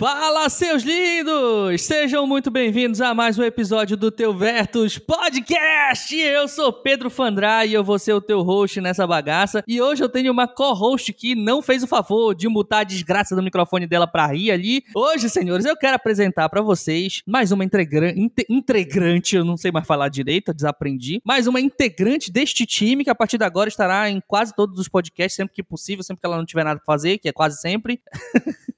[0.00, 1.82] Fala, seus lindos!
[1.82, 6.18] Sejam muito bem-vindos a mais um episódio do Teu Vertus Podcast!
[6.18, 9.62] Eu sou Pedro Fandrai e eu vou ser o teu host nessa bagaça.
[9.68, 13.36] E hoje eu tenho uma co-host que não fez o favor de mutar a desgraça
[13.36, 14.82] do microfone dela pra rir ali.
[14.94, 20.08] Hoje, senhores, eu quero apresentar para vocês mais uma integrante, eu não sei mais falar
[20.08, 24.56] direito, desaprendi, mais uma integrante deste time que a partir de agora estará em quase
[24.56, 27.28] todos os podcasts, sempre que possível, sempre que ela não tiver nada pra fazer, que
[27.28, 28.00] é quase sempre.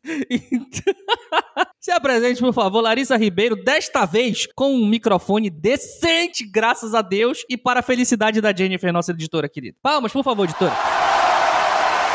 [0.29, 1.12] então...
[1.81, 7.45] Se apresente, por favor, Larissa Ribeiro, desta vez com um microfone decente, graças a Deus,
[7.49, 9.77] e para a felicidade da Jennifer, nossa editora querida.
[9.83, 10.73] Palmas, por favor, editora.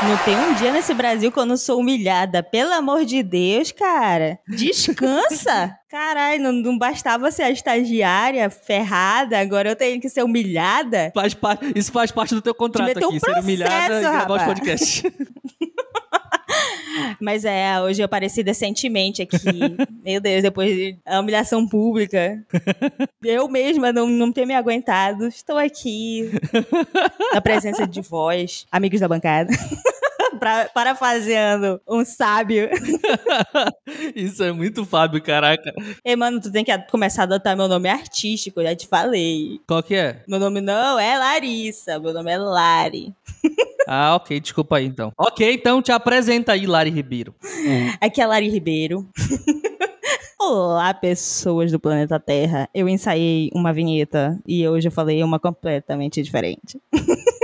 [0.04, 2.44] Não tem um dia nesse Brasil que eu não sou humilhada.
[2.44, 4.38] Pelo amor de Deus, cara.
[4.48, 5.76] Descansa.
[5.90, 11.12] Caralho, não, não, bastava ser a estagiária ferrada, agora eu tenho que ser humilhada.
[11.16, 11.36] Faz
[11.76, 15.04] isso faz parte do teu contrato aqui, um ser humilhada e gravar os podcasts.
[17.22, 19.38] Mas é, hoje eu apareci decentemente aqui.
[20.04, 22.44] Meu Deus, depois da humilhação pública.
[23.24, 25.28] Eu mesma não, não ter me aguentado.
[25.28, 26.32] Estou aqui.
[27.34, 29.52] Na presença de vós, amigos da bancada.
[30.40, 32.70] pra, parafraseando um sábio.
[34.16, 35.74] Isso é muito Fábio, caraca.
[36.06, 39.60] Ei, mano, tu tem que começar a adotar meu nome artístico, já te falei.
[39.68, 40.24] Qual que é?
[40.28, 43.14] Meu nome não é Larissa, meu nome é Lari.
[43.90, 45.14] Ah, ok, desculpa aí então.
[45.18, 47.34] Ok, então te apresenta aí, Lari Ribeiro.
[48.02, 49.08] Aqui é Lari Ribeiro.
[50.38, 52.70] Olá, pessoas do planeta Terra.
[52.74, 56.82] Eu ensaiei uma vinheta e hoje eu falei uma completamente diferente.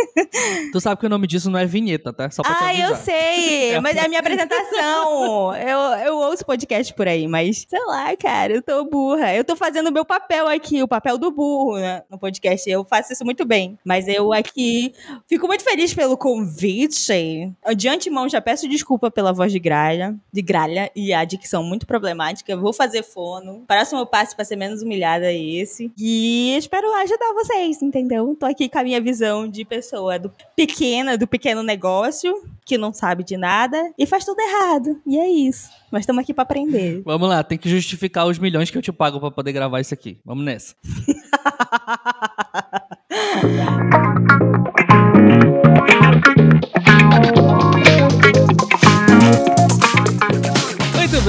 [0.71, 2.29] tu sabe que o nome disso não é vinheta, tá?
[2.29, 5.55] Só pra ah, eu sei, mas é a minha apresentação.
[5.55, 9.33] eu, eu ouço podcast por aí, mas sei lá, cara, eu tô burra.
[9.33, 12.69] Eu tô fazendo o meu papel aqui, o papel do burro né, no podcast.
[12.69, 13.77] Eu faço isso muito bem.
[13.83, 14.93] Mas eu aqui
[15.27, 17.53] fico muito feliz pelo convite.
[17.75, 21.85] De antemão, já peço desculpa pela voz de gralha, de gralha e a dicção muito
[21.85, 22.51] problemática.
[22.51, 23.63] Eu vou fazer fono.
[23.67, 25.91] Próximo passo para ser menos humilhada é esse.
[25.97, 28.35] E espero ajudar vocês, entendeu?
[28.39, 32.33] Tô aqui com a minha visão de pessoa do pequena, do pequeno negócio,
[32.65, 34.99] que não sabe de nada e faz tudo errado.
[35.05, 35.69] E é isso.
[35.91, 37.01] Mas estamos aqui para aprender.
[37.05, 39.93] Vamos lá, tem que justificar os milhões que eu te pago para poder gravar isso
[39.93, 40.19] aqui.
[40.25, 40.75] Vamos nessa.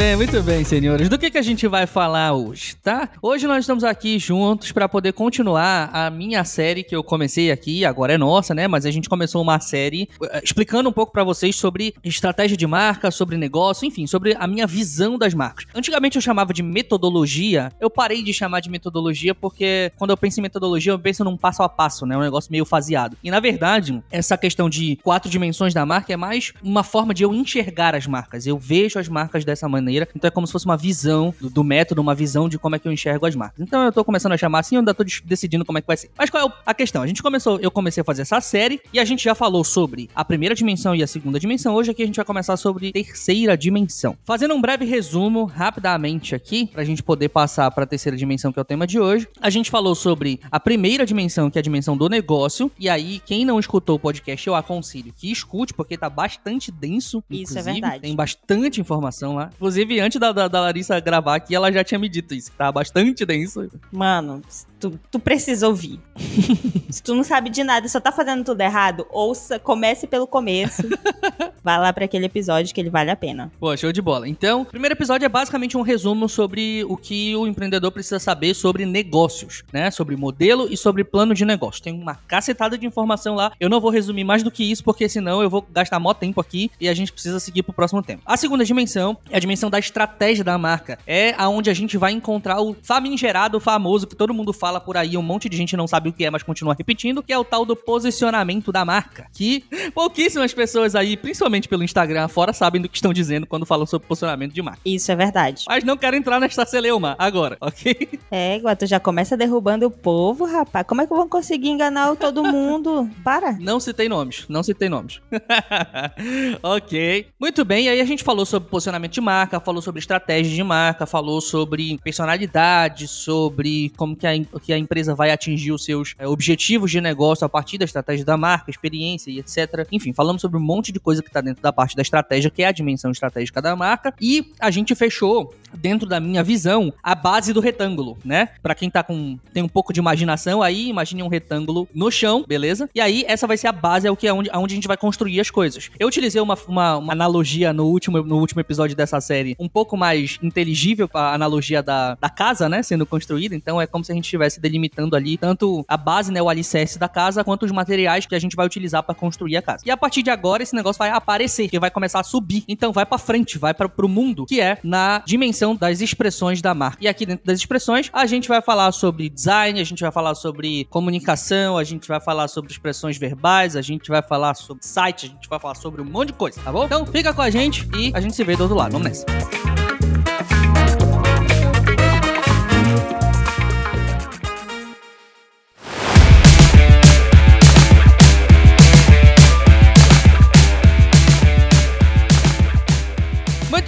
[0.05, 1.09] bem, muito bem, senhores.
[1.09, 3.09] Do que, que a gente vai falar hoje, tá?
[3.23, 7.87] Hoje nós estamos aqui juntos para poder continuar a minha série que eu comecei aqui,
[7.87, 8.69] agora é nossa, né?
[8.69, 12.67] Mas a gente começou uma série uh, explicando um pouco para vocês sobre estratégia de
[12.67, 15.65] marca, sobre negócio, enfim, sobre a minha visão das marcas.
[15.75, 20.39] Antigamente eu chamava de metodologia, eu parei de chamar de metodologia porque quando eu penso
[20.39, 22.15] em metodologia eu penso num passo a passo, né?
[22.15, 23.17] Um negócio meio faseado.
[23.25, 27.23] E na verdade, essa questão de quatro dimensões da marca é mais uma forma de
[27.23, 28.47] eu enxergar as marcas.
[28.47, 29.94] Eu vejo as marcas dessa maneira.
[30.15, 32.79] Então é como se fosse uma visão do, do, método, uma visão de como é
[32.79, 33.61] que eu enxergo as marcas.
[33.61, 35.97] Então eu tô começando a chamar assim, eu ainda tô decidindo como é que vai
[35.97, 36.11] ser.
[36.17, 37.03] Mas qual é a questão?
[37.03, 40.11] A gente começou, eu comecei a fazer essa série e a gente já falou sobre
[40.15, 41.75] a primeira dimensão e a segunda dimensão.
[41.75, 44.17] Hoje aqui a gente vai começar sobre terceira dimensão.
[44.25, 48.59] Fazendo um breve resumo rapidamente aqui, pra gente poder passar para a terceira dimensão, que
[48.59, 49.29] é o tema de hoje.
[49.41, 52.71] A gente falou sobre a primeira dimensão, que é a dimensão do negócio.
[52.79, 57.23] E aí, quem não escutou o podcast, eu aconselho que escute, porque tá bastante denso.
[57.31, 58.01] Isso é verdade.
[58.01, 59.51] Tem bastante informação lá.
[59.55, 62.57] Inclusive, antes da, da, da, Larissa gravar aqui, ela já tinha me dito isso, que
[62.57, 63.69] tá bastante denso.
[63.93, 64.43] Mano,
[64.79, 66.01] tu, tu precisa ouvir.
[66.91, 70.83] Se tu não sabe de nada, só tá fazendo tudo errado, ouça, comece pelo começo.
[71.63, 73.51] Vai lá para aquele episódio que ele vale a pena.
[73.59, 74.29] Pô, show de bola.
[74.29, 78.55] Então, o primeiro episódio é basicamente um resumo sobre o que o empreendedor precisa saber
[78.55, 79.91] sobre negócios, né?
[79.91, 81.83] Sobre modelo e sobre plano de negócio.
[81.83, 83.53] Tem uma cacetada de informação lá.
[83.59, 86.41] Eu não vou resumir mais do que isso, porque senão eu vou gastar mó tempo
[86.41, 88.23] aqui e a gente precisa seguir pro próximo tempo.
[88.27, 90.99] A segunda dimensão é a dimensão da estratégia da marca.
[91.07, 95.17] É aonde a gente vai encontrar o famigerado, famoso, que todo mundo fala por aí,
[95.17, 97.45] um monte de gente não sabe o que é, mas continua repetindo, que é o
[97.45, 99.27] tal do posicionamento da marca.
[99.33, 99.65] Que
[99.95, 104.07] pouquíssimas pessoas aí, principalmente pelo Instagram fora, sabem do que estão dizendo quando falam sobre
[104.09, 104.81] posicionamento de marca.
[104.85, 105.65] Isso é verdade.
[105.69, 108.21] Mas não quero entrar nesta celeuma agora, ok?
[108.31, 110.87] É, igual tu já começa derrubando o povo, rapaz.
[110.87, 113.09] Como é que eu vou conseguir enganar todo mundo?
[113.25, 113.53] Para.
[113.53, 115.21] Não citei nomes, não citei nomes.
[116.63, 117.29] ok.
[117.41, 121.07] Muito bem, aí a gente falou sobre posicionamento de marca, falou sobre estratégia de marca,
[121.07, 126.27] falou sobre personalidade, sobre como que a, que a empresa vai atingir os seus é,
[126.27, 129.87] objetivos de negócio a partir da estratégia da marca, experiência e etc.
[129.91, 132.63] Enfim, falamos sobre um monte de coisa que está dentro da parte da estratégia, que
[132.63, 134.15] é a dimensão estratégica da marca.
[134.21, 138.51] E a gente fechou, dentro da minha visão, a base do retângulo, né?
[138.63, 142.45] Para quem tá com tem um pouco de imaginação aí, imagine um retângulo no chão,
[142.47, 142.89] beleza?
[142.95, 144.89] E aí essa vai ser a base, é o que é onde, onde a gente
[144.89, 145.91] vai construir as coisas.
[145.99, 149.69] Eu utilizei uma, uma, uma analogia no último, no último episódio dessa série série um
[149.69, 153.55] pouco mais inteligível a analogia da, da casa, né, sendo construída.
[153.55, 156.99] Então é como se a gente estivesse delimitando ali tanto a base, né, o alicerce
[156.99, 159.85] da casa, quanto os materiais que a gente vai utilizar para construir a casa.
[159.87, 162.65] E a partir de agora esse negócio vai aparecer, que vai começar a subir.
[162.67, 166.75] Então vai para frente, vai para pro mundo, que é na dimensão das expressões da
[166.75, 166.99] marca.
[167.01, 170.35] E aqui dentro das expressões, a gente vai falar sobre design, a gente vai falar
[170.35, 175.27] sobre comunicação, a gente vai falar sobre expressões verbais, a gente vai falar sobre site,
[175.27, 176.85] a gente vai falar sobre um monte de coisa, tá bom?
[176.85, 178.93] Então fica com a gente e a gente se vê do outro lado.
[178.93, 179.34] Vamos nessa.
[179.35, 179.84] Muito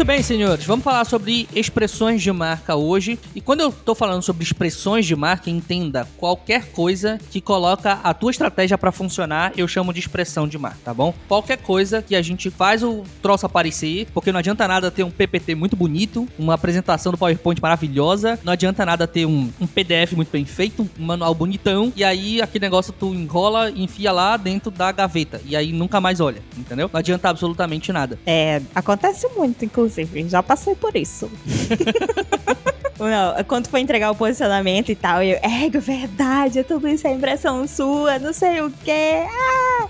[0.06, 3.18] bem, senhores, vamos falar sobre expressões de marca hoje.
[3.34, 8.14] E quando eu tô falando sobre expressões de marca, entenda qualquer coisa que coloca a
[8.14, 11.12] tua estratégia para funcionar, eu chamo de expressão de marca, tá bom?
[11.26, 15.10] Qualquer coisa que a gente faz o troço aparecer, porque não adianta nada ter um
[15.10, 20.12] PPT muito bonito, uma apresentação do PowerPoint maravilhosa, não adianta nada ter um, um PDF
[20.12, 24.70] muito bem feito, um manual bonitão, e aí aquele negócio tu enrola enfia lá dentro
[24.70, 26.88] da gaveta, e aí nunca mais olha, entendeu?
[26.92, 28.16] Não adianta absolutamente nada.
[28.24, 29.95] É, acontece muito, inclusive.
[30.28, 31.30] Já passei por isso.
[32.98, 37.66] Não, quando foi entregar o posicionamento e tal, eu, é verdade, tudo isso é impressão
[37.66, 39.22] sua, não sei o quê.
[39.28, 39.88] Ah!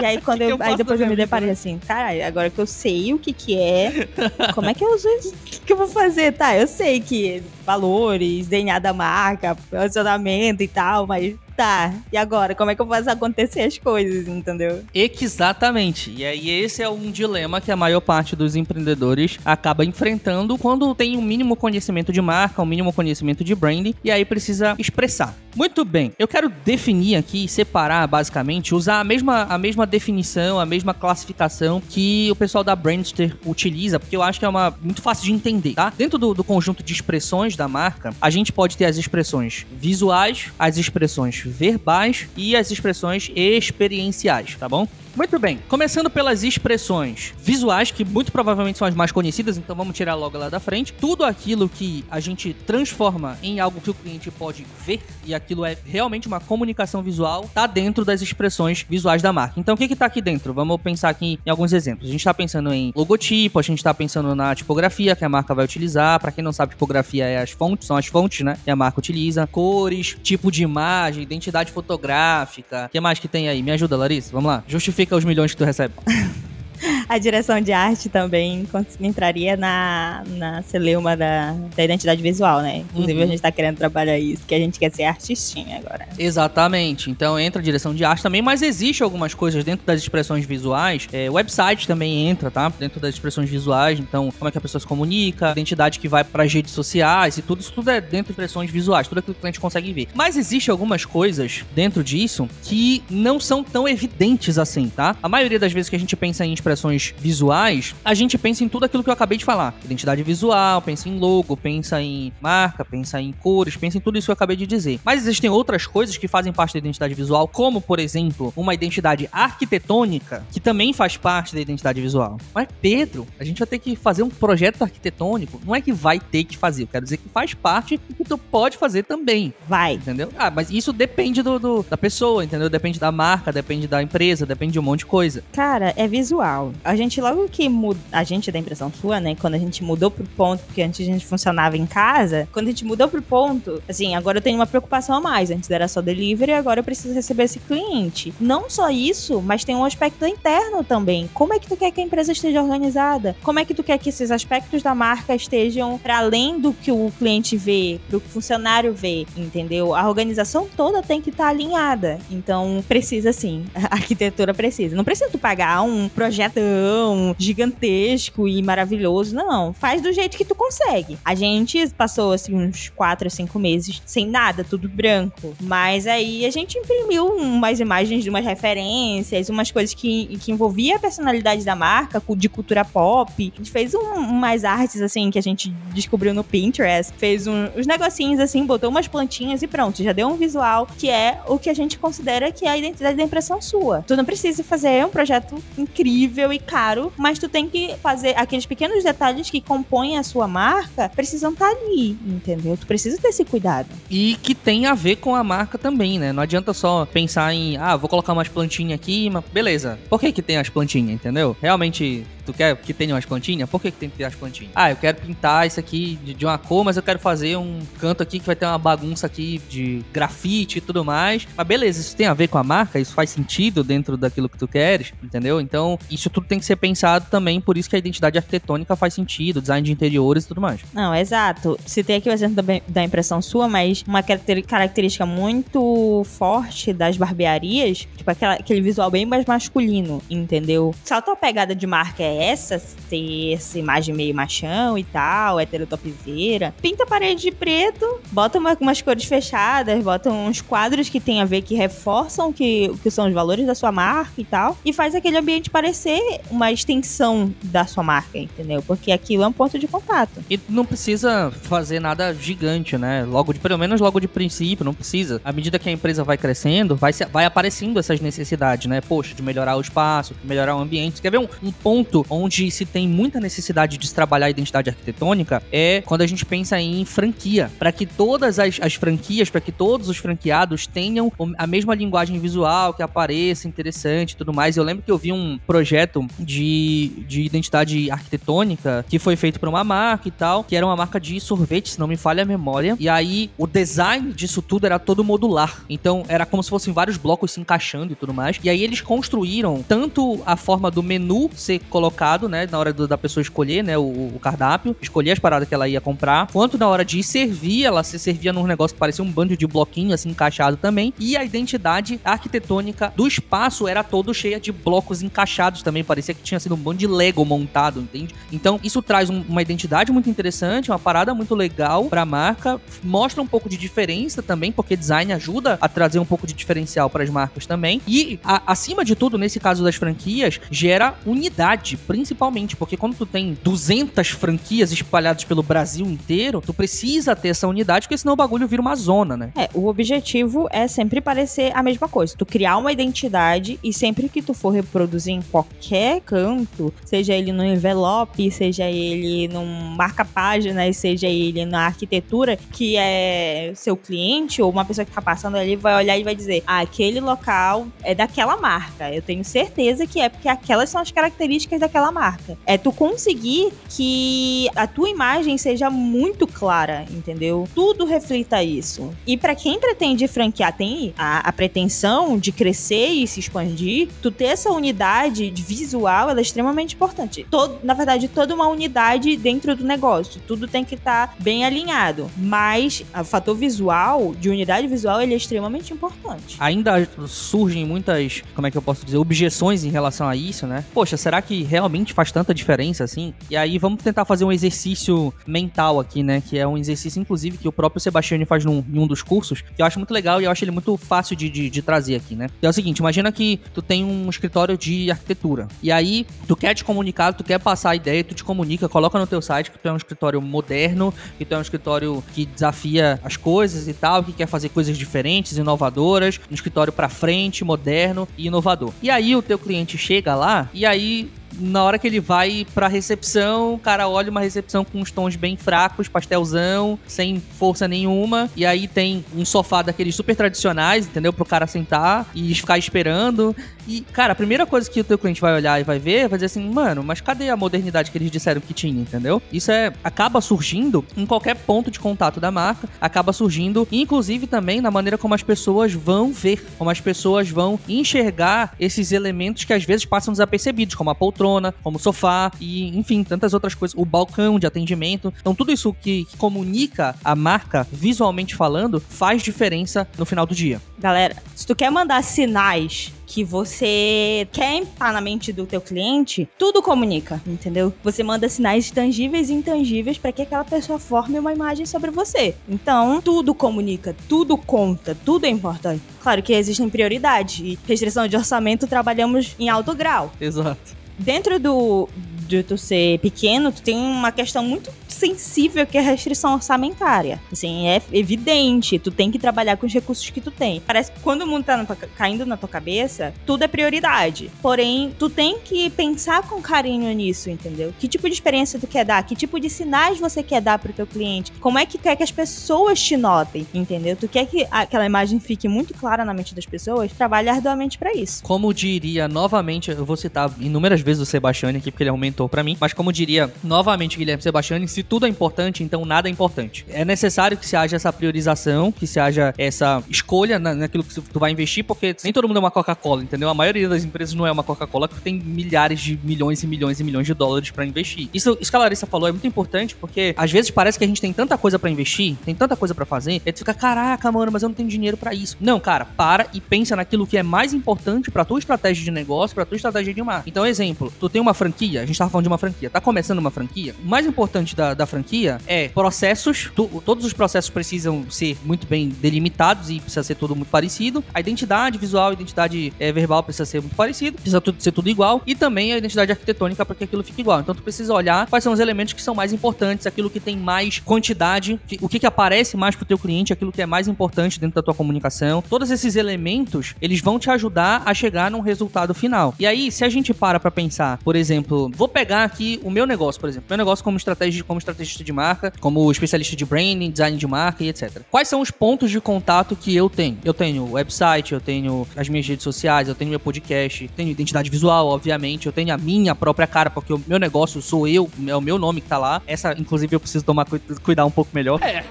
[0.00, 2.66] E aí, quando eu, Eu aí depois eu me deparei assim, caralho, agora que eu
[2.66, 4.08] sei o que que é,
[4.54, 5.34] como é que eu uso isso?
[5.34, 6.32] O que, que eu vou fazer?
[6.32, 12.54] Tá, eu sei que valores, DNA da marca, posicionamento e tal, mas tá, e agora?
[12.54, 14.84] Como é que eu faço acontecer as coisas, entendeu?
[14.94, 16.12] Exatamente.
[16.14, 20.94] E aí esse é um dilema que a maior parte dos empreendedores acaba enfrentando quando
[20.94, 25.34] tem um mínimo conhecimento de marca, um mínimo conhecimento de branding e aí precisa expressar.
[25.56, 26.12] Muito bem.
[26.18, 31.80] Eu quero definir aqui, separar basicamente, usar a mesma, a mesma definição, a mesma classificação
[31.80, 35.32] que o pessoal da Brandster utiliza, porque eu acho que é uma muito fácil de
[35.32, 35.90] entender, tá?
[35.96, 40.52] Dentro do, do conjunto de expressões da marca, a gente pode ter as expressões visuais,
[40.58, 44.86] as expressões verbais e as expressões experienciais, tá bom?
[45.16, 49.96] Muito bem, começando pelas expressões visuais, que muito provavelmente são as mais conhecidas, então vamos
[49.96, 50.92] tirar logo lá da frente.
[50.92, 55.64] Tudo aquilo que a gente transforma em algo que o cliente pode ver, e aquilo
[55.64, 59.58] é realmente uma comunicação visual, tá dentro das expressões visuais da marca.
[59.58, 60.52] Então o que que tá aqui dentro?
[60.52, 62.06] Vamos pensar aqui em alguns exemplos.
[62.06, 65.54] A gente tá pensando em logotipo, a gente tá pensando na tipografia que a marca
[65.54, 66.20] vai utilizar.
[66.20, 68.98] Para quem não sabe, tipografia é as fontes, são as fontes, né, que a marca
[68.98, 69.46] utiliza.
[69.46, 72.86] Cores, tipo de imagem, identidade fotográfica.
[72.86, 73.62] O que mais que tem aí?
[73.62, 74.32] Me ajuda, Larissa?
[74.32, 74.64] Vamos lá.
[74.66, 75.94] Justifica os milhões que tu recebe.
[77.08, 78.66] A direção de arte também
[79.00, 82.78] entraria na, na celeuma da, da identidade visual, né?
[82.78, 83.24] Inclusive, Uhum.
[83.24, 86.06] a gente tá querendo trabalhar isso, que a gente quer ser artistinha agora.
[86.18, 87.10] Exatamente.
[87.10, 91.08] Então entra a direção de arte também, mas existe algumas coisas dentro das expressões visuais.
[91.12, 92.68] É, website também entra, tá?
[92.78, 93.98] Dentro das expressões visuais.
[93.98, 97.38] Então, como é que a pessoa se comunica, identidade que vai para as redes sociais
[97.38, 99.92] e tudo isso tudo é dentro de expressões visuais, tudo aquilo que o cliente consegue
[99.92, 100.08] ver.
[100.14, 105.16] Mas existe algumas coisas dentro disso que não são tão evidentes assim, tá?
[105.22, 108.68] A maioria das vezes que a gente pensa em expressões visuais, a gente pensa em
[108.68, 109.72] tudo aquilo que eu acabei de falar.
[109.84, 114.26] Identidade visual, pensa em logo, pensa em marca, pensa em cores, pensa em tudo isso
[114.26, 114.98] que eu acabei de dizer.
[115.04, 119.28] Mas existem outras coisas que fazem parte da identidade visual, como, por exemplo, uma identidade
[119.30, 122.36] arquitetônica, que também faz parte da identidade visual.
[122.52, 125.60] Mas, Pedro, a gente vai ter que fazer um projeto arquitetônico.
[125.64, 128.24] Não é que vai ter que fazer, eu quero dizer que faz parte e que
[128.24, 129.54] tu pode fazer também.
[129.68, 129.94] Vai.
[129.94, 130.30] Entendeu?
[130.36, 132.68] Ah, mas isso depende do, do- da pessoa, entendeu?
[132.68, 135.44] Depende da marca, depende da empresa, depende de um monte de coisa.
[135.52, 136.55] Cara, é visual.
[136.84, 138.00] A gente, logo que muda.
[138.12, 139.34] A gente da impressão sua, né?
[139.34, 142.70] Quando a gente mudou pro ponto, porque antes a gente funcionava em casa, quando a
[142.70, 145.50] gente mudou pro ponto, assim, agora eu tenho uma preocupação a mais.
[145.50, 148.32] Antes era só delivery, agora eu preciso receber esse cliente.
[148.40, 151.28] Não só isso, mas tem um aspecto interno também.
[151.34, 153.36] Como é que tu quer que a empresa esteja organizada?
[153.42, 156.90] Como é que tu quer que esses aspectos da marca estejam para além do que
[156.90, 159.94] o cliente vê, pro que o funcionário vê, entendeu?
[159.94, 162.18] A organização toda tem que estar alinhada.
[162.30, 163.64] Então, precisa sim.
[163.74, 164.96] A arquitetura precisa.
[164.96, 166.08] Não precisa tu pagar um
[166.50, 169.72] projetão gigantesco e maravilhoso, não.
[169.72, 171.18] Faz do jeito que tu consegue.
[171.24, 175.54] A gente passou, assim, uns 4 ou 5 meses sem nada, tudo branco.
[175.60, 180.96] Mas aí a gente imprimiu umas imagens de umas referências, umas coisas que, que envolvia
[180.96, 183.52] a personalidade da marca, de cultura pop.
[183.54, 187.12] A gente fez um- umas artes, assim, que a gente descobriu no Pinterest.
[187.16, 190.02] Fez um- uns negocinhos, assim, botou umas plantinhas e pronto.
[190.02, 193.16] Já deu um visual que é o que a gente considera que é a identidade
[193.16, 194.02] da impressão sua.
[194.06, 198.66] Tu não precisa fazer um projeto incrível e caro, mas tu tem que fazer aqueles
[198.66, 202.76] pequenos detalhes que compõem a sua marca, precisam estar ali, entendeu?
[202.76, 203.88] Tu precisa ter esse cuidado.
[204.10, 206.32] E que tem a ver com a marca também, né?
[206.32, 209.98] Não adianta só pensar em, ah, vou colocar umas plantinhas aqui, mas beleza.
[210.08, 211.56] Por que que tem as plantinhas, entendeu?
[211.60, 213.68] Realmente tu quer que tenha umas plantinhas?
[213.68, 214.72] Por que, que tem que ter as plantinhas?
[214.74, 217.80] Ah, eu quero pintar isso aqui de, de uma cor, mas eu quero fazer um
[217.98, 221.46] canto aqui que vai ter uma bagunça aqui de grafite e tudo mais.
[221.56, 222.98] Mas beleza, isso tem a ver com a marca?
[222.98, 225.60] Isso faz sentido dentro daquilo que tu queres, entendeu?
[225.60, 229.14] Então, isso tudo tem que ser pensado também, por isso que a identidade arquitetônica faz
[229.14, 230.80] sentido, design de interiores e tudo mais.
[230.92, 231.78] Não, exato.
[231.84, 238.30] Citei aqui o exemplo da, impressão sua, mas uma característica muito forte das barbearias, tipo
[238.30, 240.94] aquela, aquele visual bem mais masculino, entendeu?
[241.04, 245.58] Se a tua pegada de marca é essa, ter essa imagem meio machão e tal,
[245.60, 251.20] heterotopzeira, pinta a parede de preto, bota uma, umas cores fechadas, bota uns quadros que
[251.20, 254.76] tem a ver, que reforçam que, que são os valores da sua marca e tal,
[254.84, 258.82] e faz aquele ambiente parecer uma extensão da sua marca, entendeu?
[258.82, 260.44] Porque aquilo é um ponto de contato.
[260.50, 263.24] E não precisa fazer nada gigante, né?
[263.24, 265.40] Logo de, pelo menos logo de princípio, não precisa.
[265.44, 269.00] À medida que a empresa vai crescendo, vai, vai aparecendo essas necessidades, né?
[269.00, 271.22] Poxa, de melhorar o espaço, melhorar o ambiente.
[271.22, 275.62] Quer ver um, um ponto onde se tem muita necessidade de trabalhar a identidade arquitetônica?
[275.72, 277.70] É quando a gente pensa em franquia.
[277.78, 282.38] Para que todas as, as franquias, para que todos os franqueados tenham a mesma linguagem
[282.38, 284.76] visual, que apareça interessante e tudo mais.
[284.76, 289.68] Eu lembro que eu vi um projeto de, de identidade arquitetônica que foi feito por
[289.68, 292.46] uma marca e tal, que era uma marca de sorvete, se não me falha a
[292.46, 292.96] memória.
[292.98, 295.84] E aí o design disso tudo era todo modular.
[295.88, 298.58] Então era como se fossem vários blocos se encaixando e tudo mais.
[298.62, 302.15] E aí eles construíram tanto a forma do menu ser colocado,
[302.48, 304.02] né, na hora do, da pessoa escolher, né, o,
[304.34, 308.02] o, cardápio, escolher as paradas que ela ia comprar, quanto na hora de servir, ela
[308.02, 311.12] se servia num negócio que parecia um bando de bloquinho assim encaixado também.
[311.18, 316.42] E a identidade arquitetônica do espaço era todo cheia de blocos encaixados também, parecia que
[316.42, 318.34] tinha sido um bando de Lego montado, entende?
[318.50, 322.80] Então isso traz um, uma identidade muito interessante, uma parada muito legal para a marca,
[323.02, 327.10] mostra um pouco de diferença também, porque design ajuda a trazer um pouco de diferencial
[327.10, 328.00] para as marcas também.
[328.06, 333.26] E a, acima de tudo, nesse caso das franquias, gera unidade, principalmente, porque quando tu
[333.26, 338.36] tem 200 franquias espalhadas pelo Brasil inteiro, tu precisa ter essa unidade, porque senão o
[338.36, 339.50] bagulho vira uma zona, né?
[339.56, 342.34] É, o objetivo é sempre parecer a mesma coisa.
[342.36, 347.52] Tu criar uma identidade e sempre que tu for reproduzir em qualquer canto, seja ele
[347.52, 354.70] no envelope, seja ele num marca-página, seja ele na arquitetura, que é seu cliente ou
[354.70, 358.14] uma pessoa que tá passando ali vai olhar e vai dizer: ah, aquele local é
[358.14, 359.12] daquela marca.
[359.12, 362.56] Eu tenho certeza que é porque aquelas são as características daquela marca.
[362.66, 367.68] É tu conseguir que a tua imagem seja muito clara, entendeu?
[367.74, 369.12] Tudo reflita isso.
[369.26, 374.30] E para quem pretende franquear, tem a, a, pretensão de crescer e se expandir, tu
[374.30, 377.46] ter essa unidade visual é extremamente importante.
[377.50, 380.40] Todo, na verdade, toda uma unidade dentro do negócio.
[380.46, 382.30] Tudo tem que estar tá bem alinhado.
[382.36, 386.56] Mas o fator visual, de unidade visual, ele é extremamente importante.
[386.58, 390.84] Ainda surgem muitas, como é que eu posso dizer, objeções em relação a isso, né?
[390.92, 393.34] Poxa, será que realmente faz tanta diferença assim?
[393.50, 396.40] E aí vamos tentar fazer um exercício mental aqui, né?
[396.40, 399.60] Que é um exercício, inclusive, que o próprio Sebastião faz num, em um dos cursos,
[399.60, 402.16] que eu acho muito legal e eu acho ele muito fácil de, de, de trazer
[402.16, 402.48] aqui, né?
[402.60, 405.68] Que é o seguinte, imagina que tu tem um escritório de arquitetura.
[405.82, 409.18] E aí, tu quer te comunicar, tu quer passar a ideia, tu te comunica, coloca
[409.18, 412.46] no teu site que tu é um escritório moderno, que tu é um escritório que
[412.46, 417.64] desafia as coisas e tal, que quer fazer coisas diferentes, inovadoras, um escritório para frente,
[417.64, 418.92] moderno e inovador.
[419.02, 422.88] E aí o teu cliente chega lá e aí na hora que ele vai pra
[422.88, 428.50] recepção, o cara olha uma recepção com uns tons bem fracos, pastelzão, sem força nenhuma.
[428.56, 431.32] E aí tem um sofá daqueles super tradicionais, entendeu?
[431.32, 433.54] Pro cara sentar e ficar esperando.
[433.88, 436.38] E, cara, a primeira coisa que o teu cliente vai olhar e vai ver, vai
[436.38, 439.40] dizer assim, mano, mas cadê a modernidade que eles disseram que tinha, entendeu?
[439.52, 444.80] Isso é acaba surgindo em qualquer ponto de contato da marca, acaba surgindo, inclusive também
[444.80, 449.72] na maneira como as pessoas vão ver, como as pessoas vão enxergar esses elementos que
[449.72, 451.45] às vezes passam desapercebidos, como a poltrona,
[451.82, 455.32] como o sofá e, enfim, tantas outras coisas, o balcão de atendimento.
[455.40, 460.54] Então, tudo isso que, que comunica a marca visualmente falando faz diferença no final do
[460.54, 460.80] dia.
[460.98, 466.48] Galera, se tu quer mandar sinais que você quer estar na mente do teu cliente,
[466.56, 467.92] tudo comunica, entendeu?
[468.02, 472.54] Você manda sinais tangíveis e intangíveis para que aquela pessoa forme uma imagem sobre você.
[472.68, 476.02] Então, tudo comunica, tudo conta, tudo é importante.
[476.22, 480.32] Claro que existem prioridades e restrição de orçamento trabalhamos em alto grau.
[480.40, 480.95] Exato.
[481.18, 482.08] Dentro do,
[482.46, 487.40] de tu ser pequeno, tu tem uma questão muito sensível que é a restrição orçamentária.
[487.50, 490.80] Assim, é evidente, tu tem que trabalhar com os recursos que tu tem.
[490.80, 494.50] Parece que quando o mundo tá caindo na tua cabeça, tudo é prioridade.
[494.60, 497.94] Porém, tu tem que pensar com carinho nisso, entendeu?
[497.98, 499.22] Que tipo de experiência tu quer dar?
[499.22, 501.52] Que tipo de sinais você quer dar pro teu cliente?
[501.60, 504.16] Como é que quer que as pessoas te notem, entendeu?
[504.16, 507.12] Tu quer que aquela imagem fique muito clara na mente das pessoas?
[507.12, 508.42] Trabalhe arduamente para isso.
[508.42, 512.18] Como diria novamente, eu vou citar inúmeras vezes o Sebastião aqui, porque ele é um
[512.36, 516.28] mentor para mim, mas como diria novamente Guilherme Sebastiani, se tudo é importante, então nada
[516.28, 516.84] é importante.
[516.90, 521.20] É necessário que se haja essa priorização, que se haja essa escolha na, naquilo que
[521.20, 523.48] tu vai investir, porque nem todo mundo é uma Coca-Cola, entendeu?
[523.48, 527.00] A maioria das empresas não é uma Coca-Cola que tem milhares de milhões e milhões
[527.00, 528.28] e milhões de dólares para investir.
[528.34, 531.08] Isso, isso que a Larissa falou é muito importante, porque às vezes parece que a
[531.08, 534.30] gente tem tanta coisa para investir, tem tanta coisa para fazer, e tu fica, caraca,
[534.30, 535.56] mano, mas eu não tenho dinheiro para isso.
[535.60, 539.54] Não, cara, para e pensa naquilo que é mais importante para tua estratégia de negócio,
[539.54, 540.50] para tua estratégia de marketing.
[540.50, 543.38] Então, exemplo, tu tem uma franquia, a gente tava falando de uma franquia, tá começando
[543.38, 548.24] uma franquia, o mais importante da, da franquia é processos, tu, todos os processos precisam
[548.28, 551.24] ser muito bem delimitados e precisa ser tudo muito parecido.
[551.32, 555.08] A identidade visual, a identidade é, verbal precisa ser muito parecido, precisa tudo, ser tudo
[555.08, 557.60] igual e também a identidade arquitetônica para que aquilo fique igual.
[557.60, 560.56] Então tu precisa olhar quais são os elementos que são mais importantes, aquilo que tem
[560.56, 564.08] mais quantidade, que, o que, que aparece mais pro teu cliente, aquilo que é mais
[564.08, 565.62] importante dentro da tua comunicação.
[565.68, 569.54] Todos esses elementos, eles vão te ajudar a chegar num resultado final.
[569.58, 573.04] E aí, se a gente para para pensar, por exemplo, vou pegar aqui o meu
[573.04, 577.10] negócio, por exemplo, meu negócio como estratégia, como estrategista de marca, como especialista de branding,
[577.10, 578.22] design de marca e etc.
[578.30, 580.38] Quais são os pontos de contato que eu tenho?
[580.42, 584.70] Eu tenho website, eu tenho as minhas redes sociais, eu tenho meu podcast, tenho identidade
[584.70, 588.56] visual, obviamente, eu tenho a minha própria cara, porque o meu negócio sou eu, é
[588.56, 589.42] o meu nome que tá lá.
[589.46, 590.66] Essa, inclusive, eu preciso tomar
[591.02, 591.82] cuidar um pouco melhor.
[591.82, 592.02] É.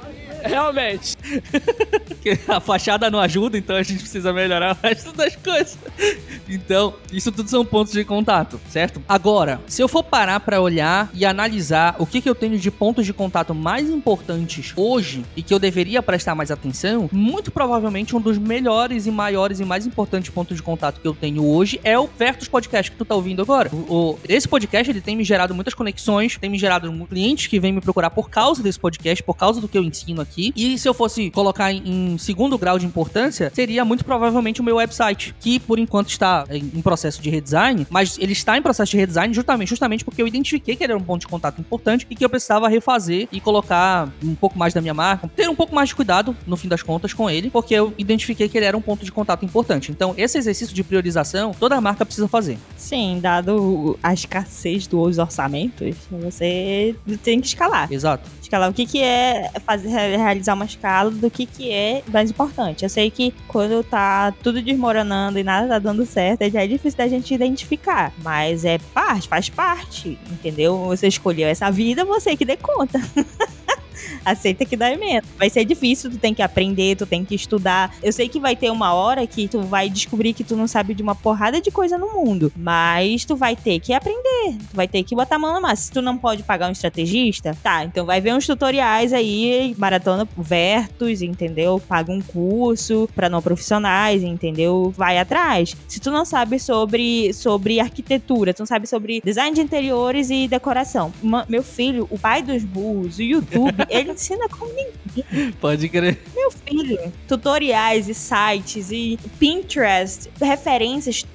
[0.46, 1.16] Realmente.
[2.48, 5.78] a fachada não ajuda, então a gente precisa melhorar o resto das coisas.
[6.48, 9.02] Então, isso tudo são pontos de contato, certo?
[9.08, 12.70] Agora, se eu for parar para olhar e analisar o que, que eu tenho de
[12.70, 18.16] pontos de contato mais importantes hoje e que eu deveria prestar mais atenção, muito provavelmente
[18.16, 21.80] um dos melhores e maiores e mais importantes pontos de contato que eu tenho hoje
[21.84, 23.70] é o Vertus Podcast que tu tá ouvindo agora.
[23.74, 27.60] O, o, esse podcast ele tem me gerado muitas conexões, tem me gerado clientes que
[27.60, 30.54] vêm me procurar por causa desse podcast, por causa do que eu ensino aqui aqui.
[30.56, 34.76] E se eu fosse colocar em, segundo grau de importância, seria muito provavelmente o meu
[34.76, 38.98] website, que por enquanto está em, processo de redesign, mas ele está em processo de
[38.98, 42.16] redesign justamente, justamente porque eu identifiquei que ele era um ponto de contato importante e
[42.16, 45.74] que eu precisava refazer e colocar um pouco mais da minha marca, ter um pouco
[45.74, 48.78] mais de cuidado, no fim das contas, com ele, porque eu identifiquei que ele era
[48.78, 49.92] um ponto de contato importante.
[49.92, 52.58] Então, esse exercício de priorização, toda marca precisa fazer.
[52.78, 57.92] Sim, dado a escassez dos orçamentos, você tem que escalar.
[57.92, 58.70] Exato escalar.
[58.70, 62.84] O que, que é fazer, realizar uma escala do que, que é mais importante.
[62.84, 66.98] Eu sei que quando tá tudo desmoronando e nada tá dando certo, já é difícil
[66.98, 68.12] da gente identificar.
[68.24, 70.78] Mas é parte, faz parte, entendeu?
[70.86, 73.00] Você escolheu essa vida, você que dê conta.
[74.24, 75.28] aceita que dá menos.
[75.38, 77.94] Vai ser difícil, tu tem que aprender, tu tem que estudar.
[78.02, 80.94] Eu sei que vai ter uma hora que tu vai descobrir que tu não sabe
[80.94, 84.88] de uma porrada de coisa no mundo, mas tu vai ter que aprender, tu vai
[84.88, 85.84] ter que botar a mão na massa.
[85.84, 90.28] Se tu não pode pagar um estrategista, tá, então vai ver uns tutoriais aí, maratona
[90.38, 91.82] Vertus, entendeu?
[91.88, 94.94] Paga um curso para não profissionais, entendeu?
[94.96, 95.76] Vai atrás.
[95.88, 100.48] Se tu não sabe sobre, sobre arquitetura, tu não sabe sobre design de interiores e
[100.48, 101.14] decoração.
[101.48, 105.52] meu filho, o pai dos burros, o YouTube, ele ensina como ninguém.
[105.60, 106.20] Pode crer.
[106.36, 111.26] Meu filho, tutoriais e sites e Pinterest, referências,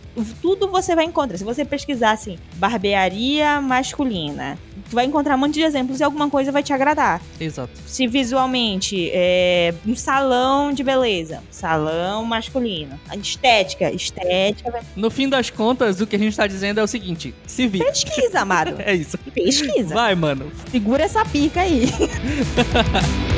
[0.40, 1.38] tudo você vai encontrar.
[1.38, 4.58] Se você pesquisar assim, barbearia masculina,
[4.90, 7.22] tu vai encontrar um monte de exemplos e alguma coisa vai te agradar.
[7.40, 7.72] Exato.
[7.87, 14.81] Se visualmente é um salão de beleza, salão masculino, estética, estética.
[14.96, 17.87] No fim das contas, o que a gente tá dizendo é o seguinte: se vira.
[17.87, 18.74] Pesquisa, amado.
[18.85, 19.16] é isso.
[19.33, 19.94] Pesquisa.
[19.94, 20.50] Vai, mano.
[20.70, 21.88] Segura essa pica aí.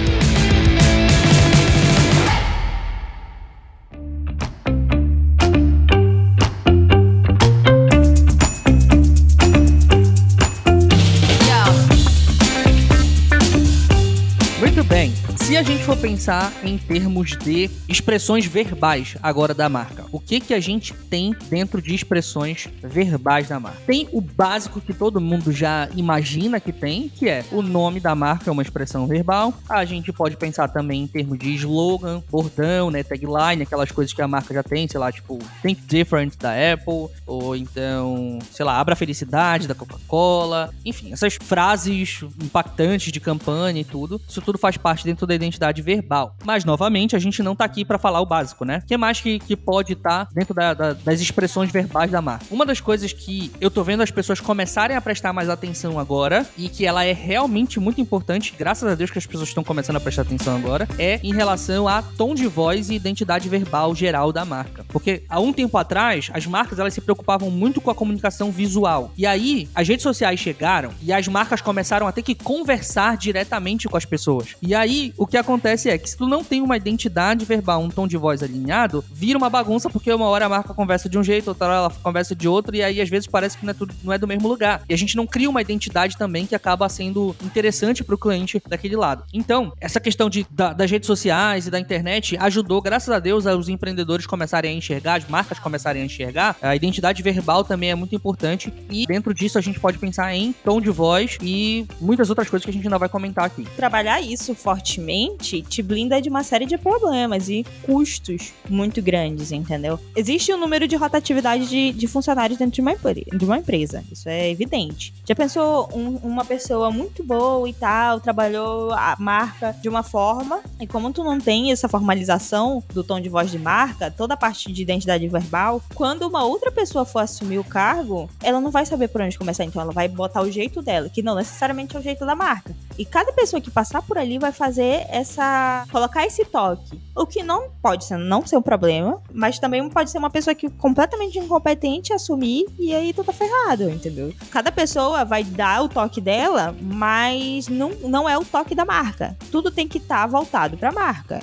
[15.62, 20.53] a gente for pensar em termos de expressões verbais agora da marca, o que que
[20.53, 23.79] a gente tem dentro de expressões verbais da marca?
[23.87, 28.12] Tem o básico que todo mundo já imagina que tem, que é o nome da
[28.12, 29.55] marca é uma expressão verbal.
[29.68, 34.20] A gente pode pensar também em termos de slogan, bordão, né, tagline, aquelas coisas que
[34.20, 38.81] a marca já tem, sei lá, tipo Think Different da Apple, ou então, sei lá,
[38.81, 40.75] Abra a Felicidade da Coca-Cola.
[40.85, 45.52] Enfim, essas frases impactantes de campanha e tudo, isso tudo faz parte dentro da identidade
[45.83, 46.37] verbal.
[46.45, 48.81] Mas, novamente, a gente não tá aqui para falar o básico, né?
[48.85, 52.21] O que mais que, que pode estar tá dentro da, da, das expressões verbais da
[52.21, 52.47] marca?
[52.51, 56.47] Uma das coisas que eu tô vendo as pessoas começarem a prestar mais atenção agora
[56.57, 59.97] e que ela é realmente muito importante, graças a Deus que as pessoas estão começando
[59.97, 64.33] a prestar atenção agora, é em relação a tom de voz e identidade verbal geral
[64.33, 64.85] da marca.
[64.88, 69.12] Porque há um tempo atrás, as marcas elas se preocupavam muito com a comunicação visual.
[69.17, 73.88] E aí, as redes sociais chegaram e as marcas começaram a ter que conversar diretamente
[73.88, 74.57] com as pessoas.
[74.61, 77.90] E aí, o que acontece é que se tu não tem uma identidade verbal, um
[77.90, 81.22] tom de voz alinhado, vira uma bagunça, porque uma hora a marca conversa de um
[81.22, 83.74] jeito, outra hora ela conversa de outro, e aí às vezes parece que não é,
[83.74, 84.83] tudo, não é do mesmo lugar.
[84.88, 88.96] E a gente não cria uma identidade também que acaba sendo interessante pro cliente daquele
[88.96, 89.24] lado.
[89.33, 93.44] Então, essa questão de, da, das redes sociais e da internet ajudou, graças a Deus,
[93.44, 96.57] os empreendedores começarem a enxergar, as marcas começarem a enxergar.
[96.62, 100.52] A identidade verbal também é muito importante, e dentro disso a gente pode pensar em
[100.64, 103.66] tom de voz e muitas outras coisas que a gente ainda vai comentar aqui.
[103.76, 109.99] Trabalhar isso fortemente te blinda de uma série de problemas e custos muito grandes, entendeu?
[110.16, 114.29] Existe um número de rotatividade de, de funcionários dentro de uma, de uma empresa, isso
[114.29, 115.14] é evidente.
[115.27, 120.61] Já pensou um, uma pessoa muito boa e tal, trabalhou a marca de uma forma,
[120.81, 124.37] e como tu não tem essa formalização do tom de voz de marca, toda a
[124.37, 128.87] parte de identidade verbal, quando uma outra pessoa for assumir o cargo, ela não vai
[128.87, 132.01] saber por onde começar, então ela vai botar o jeito dela, que não necessariamente é
[132.01, 132.75] o jeito da marca.
[132.99, 135.87] E cada pessoa que passar por ali vai fazer essa.
[135.90, 137.00] colocar esse toque.
[137.16, 140.54] O que não pode ser, não ser um problema, mas também pode ser uma pessoa
[140.54, 144.32] que completamente incompetente assumir e aí tu tá ferrado, entendeu?
[144.50, 149.37] Cada pessoa vai dar o toque dela, mas não, não é o toque da marca.
[149.50, 151.40] Tudo tem que estar tá voltado pra marca.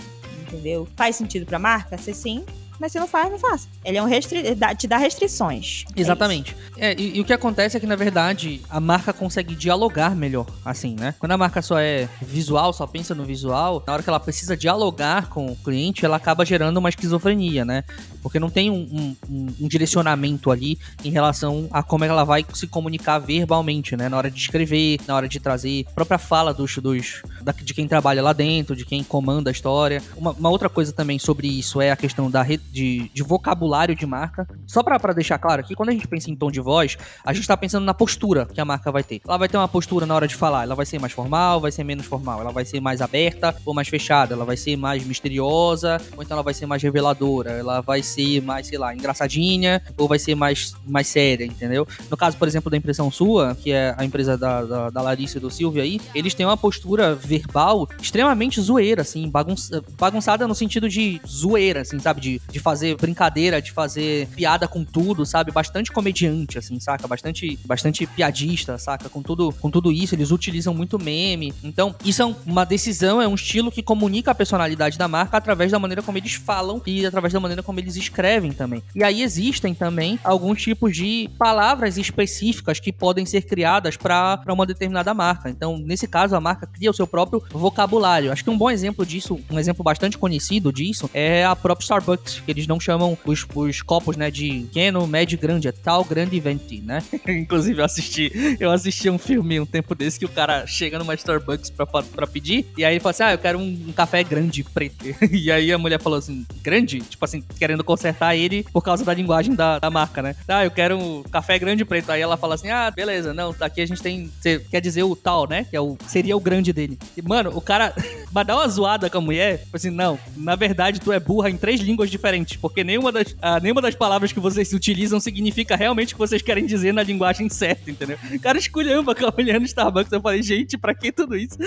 [0.48, 0.88] Entendeu?
[0.96, 1.98] Faz sentido pra marca?
[1.98, 2.44] Se sim,
[2.80, 3.68] mas se não faz, não faça.
[3.84, 4.44] Ele é um restri
[4.78, 5.86] te dá restrições.
[5.96, 6.56] É Exatamente.
[6.78, 10.48] É, e, e, o que acontece é que, na verdade, a marca consegue dialogar melhor,
[10.64, 11.14] assim, né?
[11.20, 14.56] Quando a marca só é visual, só pensa no visual, na hora que ela precisa
[14.56, 17.84] dialogar com o cliente, ela acaba gerando uma esquizofrenia, né?
[18.22, 22.68] Porque não tem um, um, um direcionamento ali em relação a como ela vai se
[22.68, 24.10] comunicar verbalmente, né?
[24.10, 27.22] Na hora de escrever, na hora de trazer a própria fala dos, dos
[27.64, 30.02] de quem trabalha lá dentro, de quem comanda a história.
[30.16, 33.96] Uma, uma outra coisa também sobre isso é a questão da rede de, de vocabulário
[33.96, 34.48] de marca.
[34.68, 37.48] Só para deixar claro aqui, quando a gente pensa em tom de voz, a gente
[37.48, 39.22] tá pensando na postura que a marca vai ter.
[39.28, 41.72] Ela vai ter uma postura na hora de falar, ela vai ser mais formal, vai
[41.72, 45.04] ser menos formal, ela vai ser mais aberta ou mais fechada, ela vai ser mais
[45.04, 49.82] misteriosa, ou então ela vai ser mais reveladora, ela vai ser mais, sei lá, engraçadinha,
[49.98, 51.88] ou vai ser mais, mais séria, entendeu?
[52.10, 55.38] No caso, por exemplo, da Impressão Sua, que é a empresa da, da, da Larissa
[55.38, 60.56] e do Silvio aí, eles têm uma postura verbal extremamente zoeira, assim, bagunça, bagunçada no
[60.56, 62.22] sentido de zoeira, assim, sabe?
[62.22, 65.52] De, de fazer brincadeira, de fazer piada com tudo, sabe?
[65.52, 67.08] Bastante comediante, assim, saca?
[67.08, 69.10] Bastante, bastante piadista, saca?
[69.10, 71.54] Com tudo, com tudo isso, eles utilizam muito meme.
[71.64, 75.72] Então, isso é uma decisão, é um estilo que comunica a personalidade da marca através
[75.72, 78.82] da maneira como eles falam e através da maneira como eles escrevem também.
[78.96, 84.66] E aí existem também alguns tipos de palavras específicas que podem ser criadas para uma
[84.66, 85.50] determinada marca.
[85.50, 88.32] Então, nesse caso, a marca cria o seu próprio vocabulário.
[88.32, 92.42] Acho que um bom exemplo disso, um exemplo bastante conhecido disso, é a própria Starbucks,
[92.46, 96.40] que eles não chamam os, os copos, né, de pequeno, médio grande, é tal, grande
[96.40, 97.04] venti, né?
[97.28, 101.14] Inclusive, eu assisti, eu assisti um filme um tempo desse que o cara chega numa
[101.14, 104.64] Starbucks pra pedir, e aí ele fala assim, ah, eu quero um, um café grande,
[104.64, 105.06] preto.
[105.32, 107.00] e aí a mulher falou assim, grande?
[107.02, 110.36] Tipo assim, querendo consertar ele por causa da linguagem da, da marca, né?
[110.48, 112.12] Ah, eu quero um café grande preto.
[112.12, 115.16] Aí ela fala assim, ah, beleza, não, aqui a gente tem, você quer dizer o
[115.16, 115.66] tal, né?
[115.68, 117.00] Que é o, seria o grande dele.
[117.18, 117.92] E, mano, o cara
[118.32, 121.50] vai dar uma zoada com a mulher, tipo assim, não, na verdade tu é burra
[121.50, 125.76] em três línguas diferentes, porque nenhuma das, ah, nenhuma das palavras que vocês utilizam significa
[125.76, 128.20] realmente o que vocês querem dizer na linguagem certa, entendeu?
[128.32, 130.12] O cara esculhamba com a mulher no Starbucks.
[130.12, 131.58] Eu falei, gente, pra que tudo isso?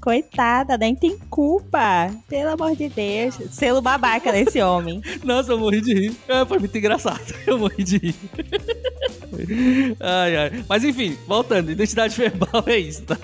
[0.00, 2.10] Coitada, nem tem culpa.
[2.28, 3.34] Pelo amor de Deus.
[3.50, 4.85] Selo babaca desse homem.
[5.24, 6.16] Nossa, eu morri de rir.
[6.28, 7.34] É, foi muito engraçado.
[7.46, 8.14] Eu morri de rir.
[10.00, 10.64] Ai, ai.
[10.68, 13.16] Mas enfim, voltando, identidade verbal é isso, tá?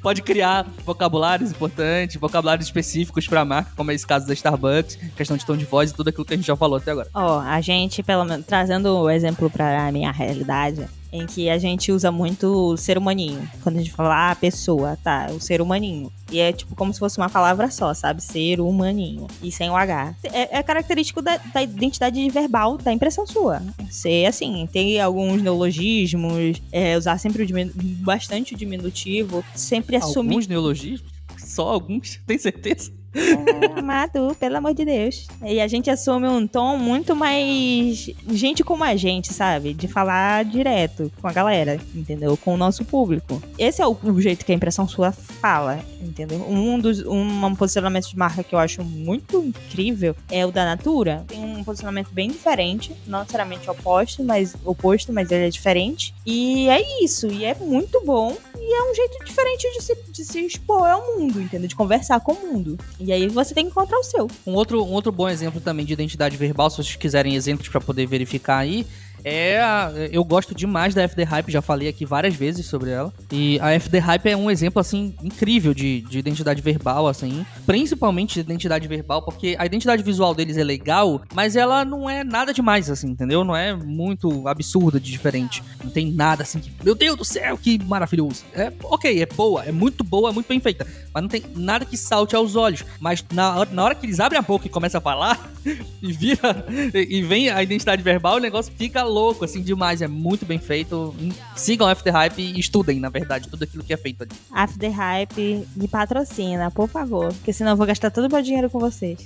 [0.00, 5.36] Pode criar vocabulários importantes, vocabulários específicos pra marca, como é esse caso da Starbucks, questão
[5.36, 7.08] de tom de voz e tudo aquilo que a gente já falou até agora.
[7.14, 10.86] Ó, oh, a gente, pelo menos, trazendo o exemplo pra minha realidade,
[11.16, 13.48] em que a gente usa muito o ser humaninho.
[13.62, 16.12] Quando a gente fala, ah, pessoa, tá, o ser humaninho.
[16.30, 18.22] E é tipo como se fosse uma palavra só, sabe?
[18.22, 19.26] Ser humaninho.
[19.42, 20.14] E sem o H.
[20.24, 23.62] É, é característico da, da, identidade verbal da impressão sua.
[23.90, 30.30] Ser assim, ter alguns neologismos, é, usar sempre o diminu bastante o diminutivo, sempre assumir.
[30.30, 31.10] Alguns neologismos?
[31.38, 32.20] Só alguns?
[32.26, 32.92] Tem certeza?
[33.16, 35.26] É, amado, pelo amor de Deus.
[35.44, 39.72] E a gente assume um tom muito mais gente como a gente, sabe?
[39.72, 42.36] De falar direto com a galera, entendeu?
[42.36, 43.42] Com o nosso público.
[43.58, 46.44] Esse é o, jeito que a impressão sua fala, entendeu?
[46.48, 50.64] Um dos um, um posicionamento de marca que eu acho muito incrível é o da
[50.64, 51.24] Natura.
[51.26, 56.14] Tem um posicionamento bem diferente, não necessariamente oposto, mas oposto, mas ele é diferente.
[56.24, 58.36] E é isso, e é muito bom.
[58.68, 61.68] E é um jeito diferente de se, de se expor ao mundo, entendeu?
[61.68, 62.76] De conversar com o mundo.
[62.98, 64.28] E aí você tem que encontrar o seu.
[64.44, 67.80] Um outro, um outro bom exemplo também de identidade verbal, se vocês quiserem exemplos para
[67.80, 68.84] poder verificar aí,
[69.26, 69.60] é.
[69.60, 73.12] a- eu gosto demais da FD Hype, já falei aqui várias vezes sobre ela.
[73.32, 77.44] E a FD Hype é um exemplo, assim, incrível de, de identidade verbal, assim.
[77.66, 82.22] Principalmente de identidade verbal, porque a identidade visual deles é legal, mas ela não é
[82.22, 83.44] nada demais, assim, entendeu?
[83.44, 85.62] Não é muito absurda de diferente.
[85.82, 86.70] Não tem nada assim que.
[86.84, 88.44] Meu Deus do céu, que maravilhoso.
[88.54, 90.86] É ok, é boa, é muito boa, é muito bem feita.
[91.12, 92.84] Mas não tem nada que salte aos olhos.
[93.00, 95.50] Mas na, na hora que eles abrem a boca e começam a falar,
[96.02, 96.64] e vira.
[96.94, 100.02] E, e vem a identidade verbal, o negócio fica louco, assim, demais.
[100.02, 101.14] É muito bem feito.
[101.54, 104.32] Sigam After Hype e estudem, na verdade, tudo aquilo que é feito ali.
[104.52, 107.32] After Hype me patrocina, por favor.
[107.32, 109.18] Porque senão eu vou gastar todo o meu dinheiro com vocês.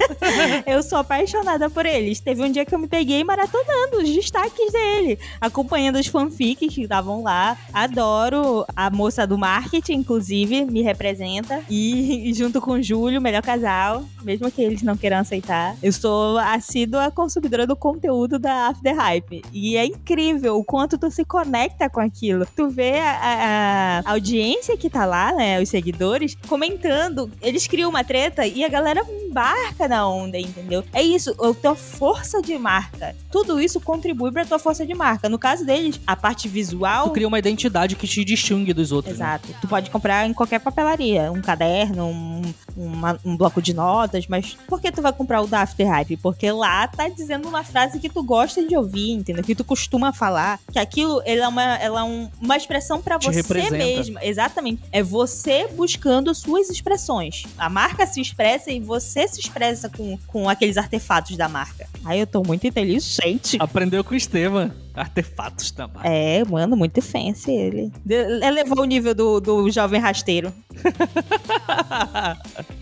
[0.66, 2.20] eu sou apaixonada por eles.
[2.20, 6.82] Teve um dia que eu me peguei maratonando os destaques dele, acompanhando os fanfics que
[6.82, 7.58] estavam lá.
[7.72, 11.62] Adoro a moça do marketing, inclusive, me representa.
[11.68, 15.76] E, e junto com o Júlio, melhor casal, mesmo que eles não queiram aceitar.
[15.82, 19.17] Eu sou assídua consumidora do conteúdo da After Hype.
[19.52, 22.46] E é incrível o quanto tu se conecta com aquilo.
[22.56, 25.60] Tu vê a, a- audiência que tá lá, né?
[25.60, 27.30] Os seguidores, comentando.
[27.42, 30.84] Eles criam uma treta e a galera embarca na onda, entendeu?
[30.92, 33.14] É isso, a tua força de marca.
[33.30, 35.28] Tudo isso contribui pra tua força de marca.
[35.28, 37.08] No caso deles, a parte visual.
[37.08, 39.18] Tu cria uma identidade que te distingue dos outros.
[39.18, 39.24] né?
[39.24, 39.48] Exato.
[39.60, 42.42] Tu pode comprar em qualquer papelaria, um caderno, um,
[42.76, 46.16] uma- um bloco de notas, mas por que tu vai comprar o da After Hype?
[46.18, 49.42] Porque lá tá dizendo uma frase que tu gosta de ouvir, entendeu?
[49.44, 53.18] Que tu costuma falar, que aquilo ela é uma, ela é um- uma expressão pra
[53.18, 53.76] Te você representa.
[53.76, 54.24] mesma.
[54.24, 54.82] Exatamente.
[54.92, 57.44] É você buscando suas expressões.
[57.56, 61.86] A marca se expressa e você se expressa com, com aqueles artefatos da marca.
[62.04, 63.56] Aí eu tô muito inteligente.
[63.60, 64.72] Aprendeu com o Estevam.
[65.00, 66.08] Artefatos da marca.
[66.08, 67.92] É, mano, muito fancy ele.
[68.42, 70.52] Elevou o nível do, do jovem rasteiro.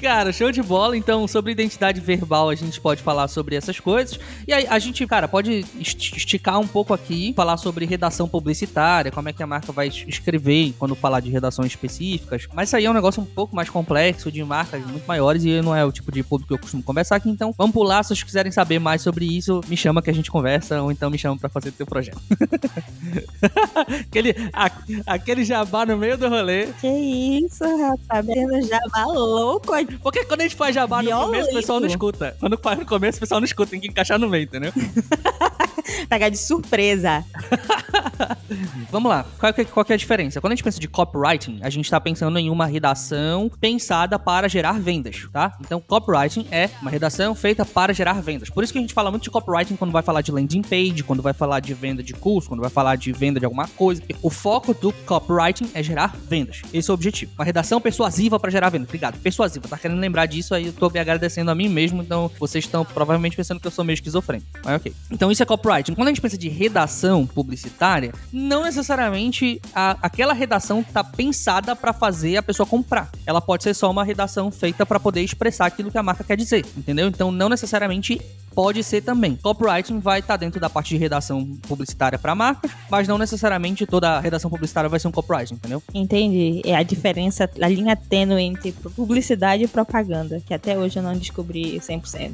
[0.00, 0.96] cara, show de bola.
[0.96, 4.18] Então, sobre identidade verbal, a gente pode falar sobre essas coisas.
[4.46, 9.10] E aí, a gente, cara, pode est- esticar um pouco aqui, falar sobre redação publicitária,
[9.10, 12.46] como é que a marca vai es- escrever quando falar de redações específicas.
[12.54, 15.60] Mas isso aí é um negócio um pouco mais complexo, de marcas muito maiores, e
[15.62, 17.28] não é o tipo de público que eu costumo conversar aqui.
[17.30, 18.02] Então, vamos pular.
[18.02, 21.10] Se vocês quiserem saber mais sobre isso, me chama que a gente conversa, ou então
[21.10, 22.05] me chama pra fazer teu projeto.
[24.08, 24.70] aquele, a-
[25.06, 26.66] aquele jabá no meio do rolê.
[26.80, 28.26] Que isso, rapaz.
[28.26, 29.72] Vendo jabá louco.
[30.02, 32.36] Porque quando a gente faz jabá no começo, o pessoal não escuta.
[32.40, 34.72] Quando faz no começo, o pessoal não escuta, tem que encaixar no meio, entendeu?
[36.08, 37.24] Pegar de surpresa.
[38.90, 40.40] Vamos lá, qual que, qual que é a diferença?
[40.40, 44.48] Quando a gente pensa de copywriting, a gente tá pensando em uma redação pensada para
[44.48, 45.52] gerar vendas, tá?
[45.60, 48.48] Então, copywriting é uma redação feita para gerar vendas.
[48.50, 51.02] Por isso que a gente fala muito de copywriting quando vai falar de landing page,
[51.02, 54.02] quando vai falar de venda de curso, quando vai falar de venda de alguma coisa.
[54.22, 56.62] O foco do copywriting é gerar vendas.
[56.72, 57.32] Esse é o objetivo.
[57.38, 58.88] Uma redação persuasiva para gerar vendas.
[58.88, 59.18] Obrigado.
[59.18, 59.68] Persuasiva.
[59.68, 62.84] Tá querendo lembrar disso aí, eu tô me agradecendo a mim mesmo, então vocês estão
[62.84, 64.46] provavelmente pensando que eu sou meio esquizofrênico.
[64.64, 64.92] Mas ok.
[65.10, 65.94] Então isso é copywriting.
[65.94, 71.92] Quando a gente pensa de redação publicitária, não necessariamente a- aquela redação tá pensada para
[71.92, 73.10] fazer a pessoa comprar.
[73.24, 76.36] Ela pode ser só uma redação feita para poder expressar aquilo que a marca quer
[76.36, 77.08] dizer, entendeu?
[77.08, 78.20] Então não necessariamente
[78.54, 79.36] pode ser também.
[79.36, 81.75] Copywriting vai estar dentro da parte de redação publicitária
[82.20, 85.82] para marcas, mas não necessariamente toda a redação publicitária vai ser um copywriting, entendeu?
[85.94, 86.62] Entendi.
[86.64, 91.16] É a diferença, a linha tênue entre publicidade e propaganda, que até hoje eu não
[91.16, 92.32] descobri 100%.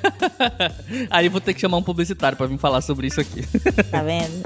[1.10, 3.42] Aí vou ter que chamar um publicitário para vir falar sobre isso aqui.
[3.90, 4.42] Tá vendo?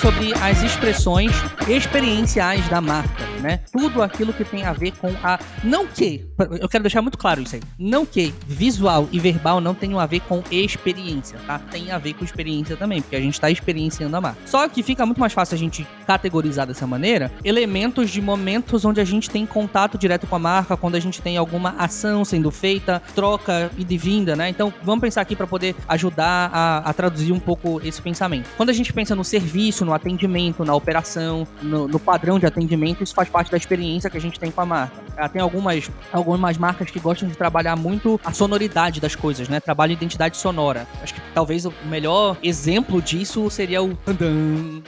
[0.00, 1.32] sobre as expressões
[1.68, 3.60] experienciais da marca, né?
[3.72, 5.38] Tudo aquilo que tem a ver com a.
[5.64, 6.26] Não que,
[6.60, 7.62] eu quero deixar muito claro isso aí.
[7.78, 11.58] Não que visual e verbal não tenham a ver com experiência, tá?
[11.58, 14.40] Tem a ver com experiência também, porque a gente tá experienciando a marca.
[14.46, 19.00] Só que fica muito mais fácil a gente categorizar dessa maneira elementos de momentos onde
[19.00, 22.50] a gente tem contato direto com a marca, quando a gente tem alguma ação sendo
[22.50, 24.48] feita, troca e de vinda, né?
[24.48, 28.48] Então vamos pensar aqui para poder ajudar a, a traduzir um pouco esse pensamento.
[28.56, 33.02] Quando a gente pensa no serviço, no atendimento, na operação, no, no padrão de atendimento,
[33.02, 35.28] isso faz parte da experiência que a gente tem com a marca.
[35.28, 39.60] Tem algumas, algumas marcas que gostam de trabalhar muito a sonoridade das coisas, né?
[39.60, 40.86] Trabalho identidade sonora.
[41.02, 43.96] Acho que talvez o melhor exemplo disso seria o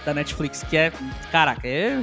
[0.04, 0.92] da Netflix, que é,
[1.30, 2.02] caraca, é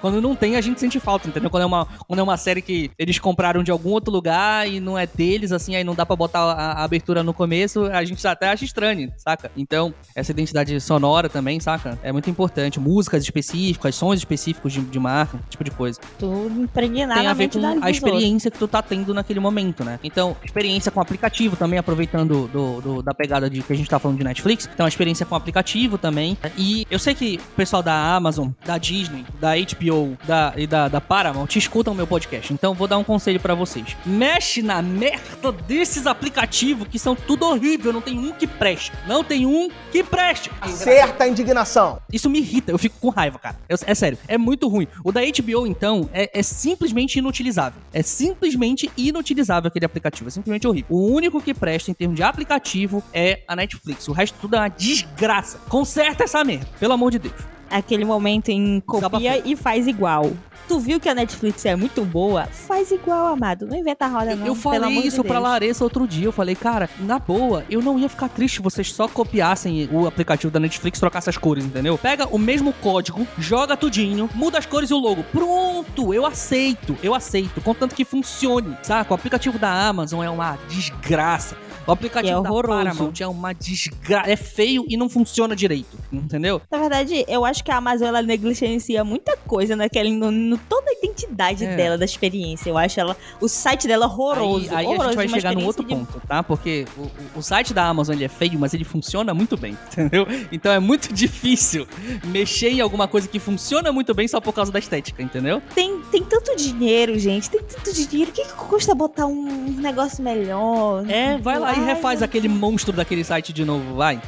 [0.00, 1.50] quando não tem a gente sente falta, entendeu?
[1.50, 4.80] Quando é uma, quando é uma série que eles compraram de algum outro lugar e
[4.80, 8.04] não é deles, assim, aí não dá pra botar a, a abertura no começo, a
[8.04, 9.50] gente até acha estranho, saca?
[9.56, 11.98] Então, essa identidade sonora também, saca?
[12.02, 12.78] É muito importante.
[12.78, 16.00] Músicas específicas, sons específicos de, de marca, tipo de coisa.
[16.18, 19.98] Tudo impregnado Tem a ver com a experiência que tu tá tendo naquele momento, né?
[20.02, 23.98] Então, experiência com aplicativo também, aproveitando do, do- da pegada de que a gente tá
[23.98, 24.68] falando de Netflix.
[24.72, 26.36] Então, a experiência com aplicativo também.
[26.56, 30.88] E eu sei que o pessoal da Amazon, da Disney, da HBO da, e da,
[30.88, 32.52] da Paramount escutam o meu podcast.
[32.52, 33.96] Então, vou dar um conselho pra vocês.
[34.06, 37.92] Mexe na merda desses aplicativos que são tudo horrível.
[37.92, 38.92] Não tem um que preste.
[39.06, 40.50] Não tem um que preste.
[40.68, 42.00] Certa indignação.
[42.12, 43.56] Isso me irrita, eu fico com raiva, cara.
[43.68, 44.86] Eu- é sério, é muito ruim.
[45.04, 47.80] O da HBO, então, é, é simplesmente inutilizável.
[47.92, 50.28] É simplesmente inutilizável aquele aplicativo.
[50.28, 50.86] É simplesmente horrível.
[50.90, 54.08] O único que presta em termos de aplicativo é a Netflix.
[54.08, 55.58] O resto tudo é uma desgraça.
[55.68, 57.52] Conserta essa merda, pelo amor de Deus.
[57.72, 60.30] Aquele momento em copia e faz igual.
[60.68, 62.44] Tu viu que a Netflix é muito boa?
[62.46, 63.66] Faz igual, amado.
[63.66, 64.46] Não inventa a roda, não.
[64.46, 65.38] eu falei amor de isso pra.
[65.38, 66.26] Larissa outro dia.
[66.26, 70.06] Eu falei, cara, na boa, eu não ia ficar triste se vocês só copiassem o
[70.06, 71.98] aplicativo da Netflix e trocassem as cores, entendeu?
[71.98, 75.24] Pega o mesmo código, joga tudinho, muda as cores e o logo.
[75.24, 77.60] Pronto, eu aceito, eu aceito.
[77.60, 79.12] Contanto que funcione, saca?
[79.12, 81.56] O aplicativo da Amazon é uma desgraça.
[81.86, 82.84] O aplicativo É da horroroso.
[82.84, 84.30] Paramount é uma desgraça.
[84.30, 86.60] É feio e não funciona direito, entendeu?
[86.70, 90.90] Na verdade, eu acho que a Amazon ela negligencia muita coisa naquele, no, no- toda
[90.90, 91.76] a identidade É.
[91.76, 92.70] dela, da experiência.
[92.70, 94.66] Eu acho ela, o site dela horroroso.
[94.70, 96.42] Aí, aí a horroroso, gente vai chegar num outro de- ponto, tá?
[96.42, 99.76] Porque o, o- o site da Amazon ele é feio, mas ele funciona muito bem,
[99.92, 100.26] entendeu?
[100.52, 101.86] Então é muito difícil
[102.24, 105.60] mexer em alguma coisa que funciona muito bem só por causa da estética, entendeu?
[105.74, 107.50] Tem, tem tanto dinheiro, gente.
[107.50, 108.30] Tem tanto dinheiro.
[108.30, 109.44] O que, que custa botar um
[109.80, 111.08] negócio melhor?
[111.10, 114.20] É, vai lá e Ai, refaz meu aquele monstro daquele site de novo, vai.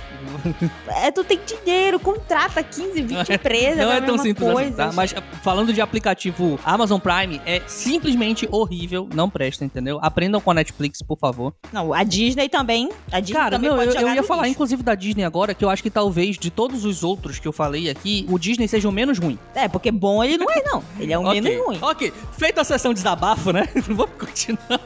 [1.03, 3.77] É, tu tem dinheiro, contrata 15, 20 empresas.
[3.79, 4.69] Não pra é tão simples coisa.
[4.69, 4.93] assim, tá?
[4.93, 9.99] Mas falando de aplicativo Amazon Prime, é simplesmente horrível, não presta, entendeu?
[10.03, 11.55] Aprendam com a Netflix, por favor.
[11.73, 12.91] Não, a Disney também.
[13.13, 14.53] A Disney Cara, também não, eu, eu ia falar, lixo.
[14.55, 17.53] inclusive, da Disney agora, que eu acho que talvez de todos os outros que eu
[17.53, 19.39] falei aqui, o Disney seja o menos ruim.
[19.55, 20.83] É, porque bom ele não é, não.
[20.99, 21.79] Ele é o Ok, menos ruim.
[21.81, 23.69] Ok, feita a sessão de desabafo, né?
[23.89, 24.81] Vamos continuar.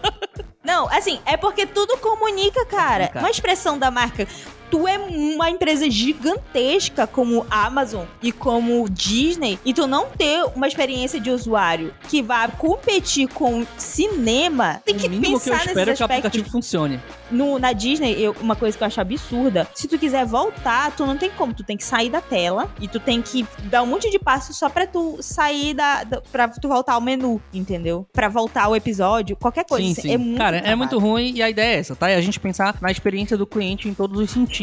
[0.68, 3.06] Não, assim, é porque tudo comunica, cara.
[3.06, 3.18] Comunica.
[3.20, 4.28] Uma expressão da marca.
[4.70, 10.66] Tu é uma empresa gigantesca como Amazon e como Disney e tu não ter uma
[10.68, 15.66] experiência de usuário que vá competir com cinema, tem que o mínimo que eu pensar
[15.66, 17.00] espero é que o aplicativo funcione.
[17.30, 21.04] No, na Disney, eu- uma coisa que eu acho absurda, se tu quiser voltar, tu
[21.04, 23.86] não tem como, tu tem que sair da tela e tu tem que dar um
[23.86, 28.06] monte de passos só pra tu sair da, da pra tu voltar ao menu, entendeu?
[28.12, 29.84] Pra voltar ao episódio, qualquer coisa.
[29.86, 30.12] sim, assim, sim.
[30.14, 32.08] É muito Cara, é muito ruim e a ideia é essa, tá?
[32.08, 34.57] É a gente pensar na experiência do cliente em todos os sentidos,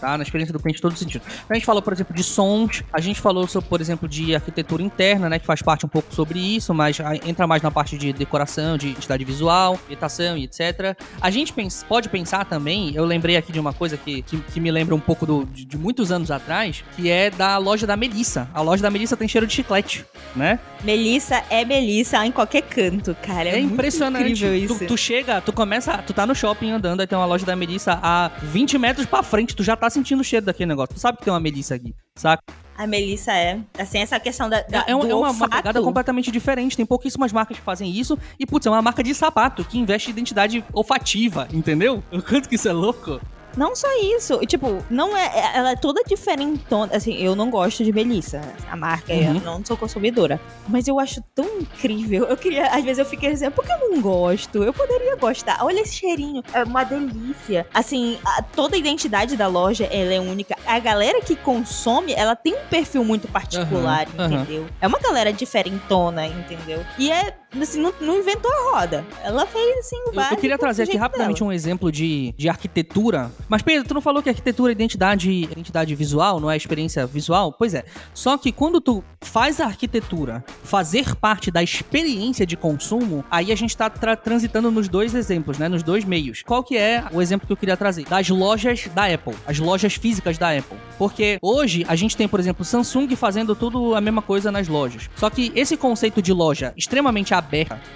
[0.00, 0.16] tá?
[0.16, 1.26] Na experiência do cliente todos os sentidos.
[1.48, 4.82] A gente falou, por exemplo, de sons, a gente falou, sobre, por exemplo, de arquitetura
[4.82, 5.38] interna, né?
[5.38, 8.88] Que faz parte um pouco sobre isso, mas entra mais na parte de decoração, de
[8.88, 10.96] identidade visual, editação e etc.
[11.20, 14.60] A gente pens- pode pensar também, eu lembrei aqui de uma coisa que, que, que
[14.60, 17.96] me lembra um pouco do- de, de muitos anos atrás, que é da loja da
[17.96, 18.48] Melissa.
[18.54, 20.04] A loja da Melissa tem cheiro de chiclete,
[20.34, 20.58] né?
[20.82, 23.48] Melissa é Melissa em qualquer canto, cara.
[23.48, 24.22] É, É, impressionante.
[24.24, 24.78] incrível isso.
[24.78, 27.56] Tu, tu chega, tu começa, tu tá no shopping andando, aí tem uma loja da
[27.56, 30.94] Melissa a 20 metros pra frente, tu já tá sentindo o cheiro daquele negócio.
[30.94, 32.42] Tu sabe que tem uma Melissa aqui, saca?
[32.76, 33.60] A Melissa é.
[33.78, 36.76] Assim, essa questão da, da É, é é uma- pegada completamente diferente.
[36.76, 38.18] Tem pouquíssimas marcas que fazem isso.
[38.38, 42.02] E, putz, é uma marca de sapato que investe em identidade olfativa, entendeu?
[42.12, 43.20] O quanto que isso é louco?
[43.56, 43.86] Não só
[44.16, 44.38] isso.
[44.46, 45.24] Tipo, não é.
[45.26, 46.94] é- Ela é toda diferentona.
[46.96, 48.40] Assim, eu não gosto de Melissa.
[48.70, 49.40] A marca, eu Uhum.
[49.40, 50.40] não sou consumidora.
[50.68, 52.24] Mas eu acho tão incrível.
[52.26, 52.66] Eu queria.
[52.68, 54.62] Às vezes eu fiquei dizendo, por que eu não gosto?
[54.64, 55.58] Eu poderia gostar.
[55.64, 56.42] Olha esse cheirinho.
[56.52, 57.66] É uma delícia.
[57.72, 60.56] Assim, a- toda a identidade da loja, ela é única.
[60.66, 64.32] A galera que consome, ela tem um perfil muito particular, aham.
[64.32, 64.66] entendeu?
[64.80, 66.84] É uma galera diferentona, entendeu?
[66.98, 67.36] E é.
[67.60, 69.04] Assim, não, não inventou a roda.
[69.22, 71.50] Ela fez, assim, o Eu, eu queria trazer aqui rapidamente dela.
[71.50, 73.30] um exemplo de, de arquitetura.
[73.48, 77.52] Mas, Pedro, tu não falou que arquitetura é identidade, identidade visual, não é experiência visual?
[77.52, 77.84] Pois é.
[78.12, 83.56] Só que quando tu faz a arquitetura fazer parte da experiência de consumo, aí a
[83.56, 85.68] gente tá tra- transitando nos dois exemplos, né?
[85.68, 86.42] Nos dois meios.
[86.44, 88.04] Qual que é o exemplo que eu queria trazer?
[88.06, 89.34] Das lojas da Apple.
[89.46, 90.76] As lojas físicas da Apple.
[90.98, 95.08] Porque hoje a gente tem, por exemplo, Samsung fazendo tudo a mesma coisa nas lojas.
[95.16, 97.43] Só que esse conceito de loja extremamente aberta,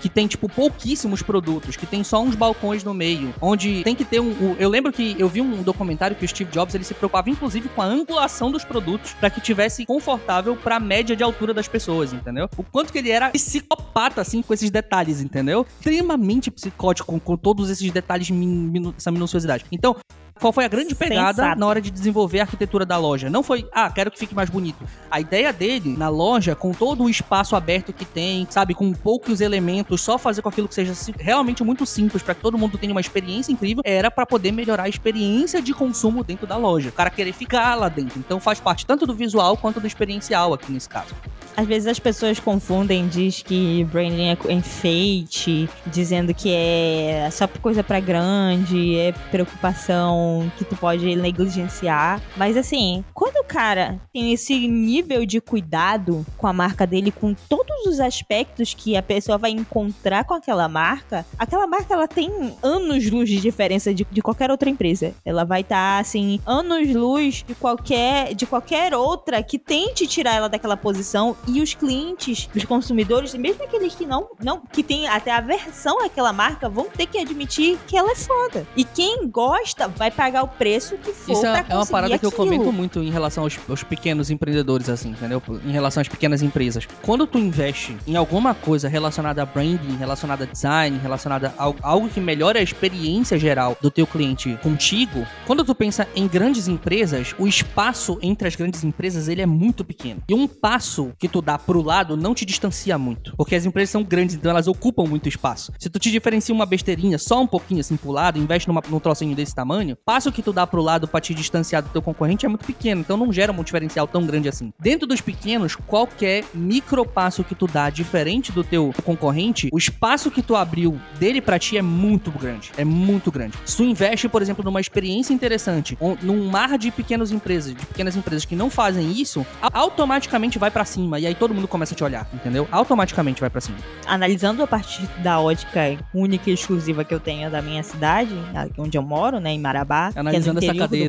[0.00, 4.04] que tem, tipo, pouquíssimos produtos, que tem só uns balcões no meio, onde tem que
[4.04, 4.30] ter um.
[4.30, 7.28] um- eu lembro que eu vi um documentário que o Steve Jobs ele se preocupava,
[7.30, 11.66] inclusive, com a angulação dos produtos para que tivesse confortável pra média de altura das
[11.68, 12.48] pessoas, entendeu?
[12.56, 15.66] O quanto que ele era psicopata, assim, com esses detalhes, entendeu?
[15.80, 19.64] Extremamente psicótico com, com todos esses detalhes, min- minu- essa minuciosidade.
[19.72, 19.96] Então,
[20.40, 21.58] Qual foi a grande pegada Sensato.
[21.58, 23.28] na hora de desenvolver a arquitetura da loja?
[23.28, 24.84] Não foi, ah, quero que fique mais bonito.
[25.10, 29.40] A ideia dele na loja, com todo o espaço aberto que tem, sabe, com poucos
[29.40, 32.92] elementos, só fazer com aquilo que seja realmente muito simples para que todo mundo tenha
[32.92, 36.90] uma experiência incrível, era para poder melhorar a experiência de consumo dentro da loja.
[36.90, 38.18] O cara querer ficar lá dentro.
[38.18, 41.14] Então faz parte tanto do visual quanto do experiencial aqui nesse caso.
[41.58, 47.82] Às vezes as pessoas confundem, diz que branding é enfeite, dizendo que é só coisa
[47.82, 52.22] pra grande, é preocupação que tu pode negligenciar.
[52.36, 57.34] Mas assim, quando o cara tem esse nível de cuidado com a marca dele, com
[57.34, 62.56] todos os aspectos que a pessoa vai encontrar com aquela marca, aquela marca ela tem
[62.62, 65.12] anos luz de diferença de, de qualquer outra empresa.
[65.24, 70.48] Ela vai estar assim, anos luz de qualquer de qualquer outra que tente tirar ela
[70.48, 75.32] daquela posição e os clientes, os consumidores, mesmo aqueles que não, não que tem até
[75.32, 78.66] aversão àquela marca, vão ter que admitir que ela é foda.
[78.76, 82.24] E quem gosta vai pagar o preço que for Isso é, é uma parada que
[82.24, 82.44] eu aquilo.
[82.44, 85.42] comento muito em relação aos, aos pequenos empreendedores, assim, entendeu?
[85.64, 86.86] Em relação às pequenas empresas.
[87.02, 91.76] Quando tu investe em alguma coisa relacionada a branding, relacionada a design, relacionada a al-
[91.82, 96.68] algo que melhore a experiência geral do teu cliente contigo, quando tu pensa em grandes
[96.68, 100.22] empresas, o espaço entre as grandes empresas, ele é muito pequeno.
[100.28, 103.34] E um passo que tu dá pro lado não te distancia muito.
[103.36, 105.72] Porque as empresas são grandes, então elas ocupam muito espaço.
[105.78, 108.98] Se tu te diferencia uma besteirinha só um pouquinho assim pro lado, investe numa, num
[109.00, 112.46] trocinho desse tamanho, passo que tu dá pro lado pra te distanciar do teu concorrente
[112.46, 114.72] é muito pequeno, então não gera um diferencial tão grande assim.
[114.80, 120.30] Dentro dos pequenos, qualquer micro passo que tu dá diferente do teu concorrente, o espaço
[120.30, 122.70] que tu abriu dele pra ti é muito grande.
[122.76, 123.56] É muito grande.
[123.64, 127.86] Se tu investe, por exemplo, numa experiência interessante, um- num mar de pequenas empresas, de
[127.86, 129.44] pequenas empresas que não fazem isso,
[129.88, 132.66] automaticamente vai pra cima e aí todo mundo começa a te olhar, entendeu?
[132.70, 133.78] Automaticamente vai pra cima.
[134.06, 135.80] analisando a partir da ótica
[136.12, 138.34] única e exclusiva que eu tenho da minha cidade,
[138.76, 141.08] onde eu moro, né, em Marabá, Analisando que é essa no interior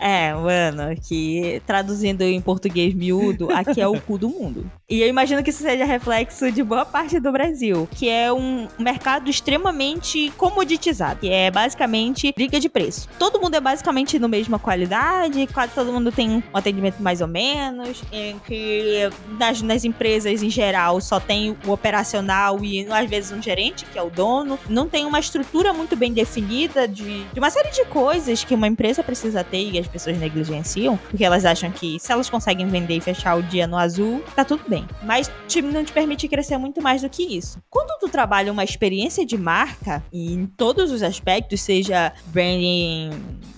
[0.00, 4.70] É, mano, que traduzindo em português miúdo, aqui é o cu do mundo.
[4.88, 8.66] E eu imagino que isso seja reflexo de boa parte do Brasil, que é um
[8.78, 13.08] mercado extremamente comoditizado, que é basicamente briga de preço.
[13.18, 17.28] Todo mundo é basicamente no mesma qualidade, quase todo mundo tem um atendimento mais ou
[17.28, 23.32] menos, em que nas, nas empresas em geral só tem o operacional e às vezes
[23.32, 24.58] um gerente, que é o dono.
[24.68, 28.66] Não tem uma estrutura muito bem definida de, de uma série de coisas que uma
[28.66, 32.96] empresa precisa ter e as pessoas negligenciam, porque elas acham que se elas conseguem vender
[32.96, 34.86] e fechar o dia no azul, tá tudo bem.
[35.02, 37.58] Mas te- não te permite crescer muito mais do que isso.
[37.68, 43.10] Quando tu trabalha uma experiência de marca, e em todos os aspectos, seja branding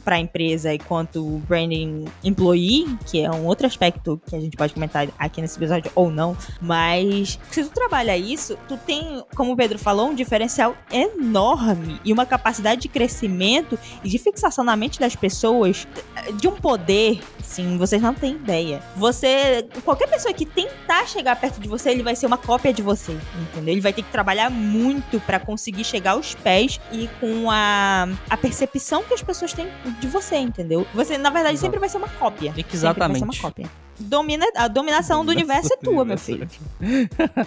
[0.04, 4.74] para empresa e quanto branding employee, que é um outro aspecto que a gente pode
[4.74, 9.56] comentar aqui nesse episódio ou não, mas se tu trabalha isso, tu tem, como o
[9.56, 14.98] Pedro falou, um diferencial enorme e uma capacidade de crescimento e de fixação na mente
[14.98, 15.86] das pessoas
[16.34, 18.82] de um poder, sim, vocês não têm ideia.
[18.96, 22.82] Você, qualquer pessoa que tentar chegar perto de você, ele vai ser uma cópia de
[22.82, 23.72] você, entendeu?
[23.72, 28.36] Ele vai ter que trabalhar muito pra conseguir chegar aos pés e com a, a
[28.36, 29.68] percepção que as pessoas têm
[30.00, 30.86] de você, entendeu?
[30.94, 31.66] Você, na verdade, Exato.
[31.66, 32.52] sempre vai ser uma cópia.
[32.52, 33.24] Sempre vai ser Exatamente.
[33.24, 33.70] uma cópia.
[33.98, 36.48] Domina, a dominação do universo é tua, meu filho.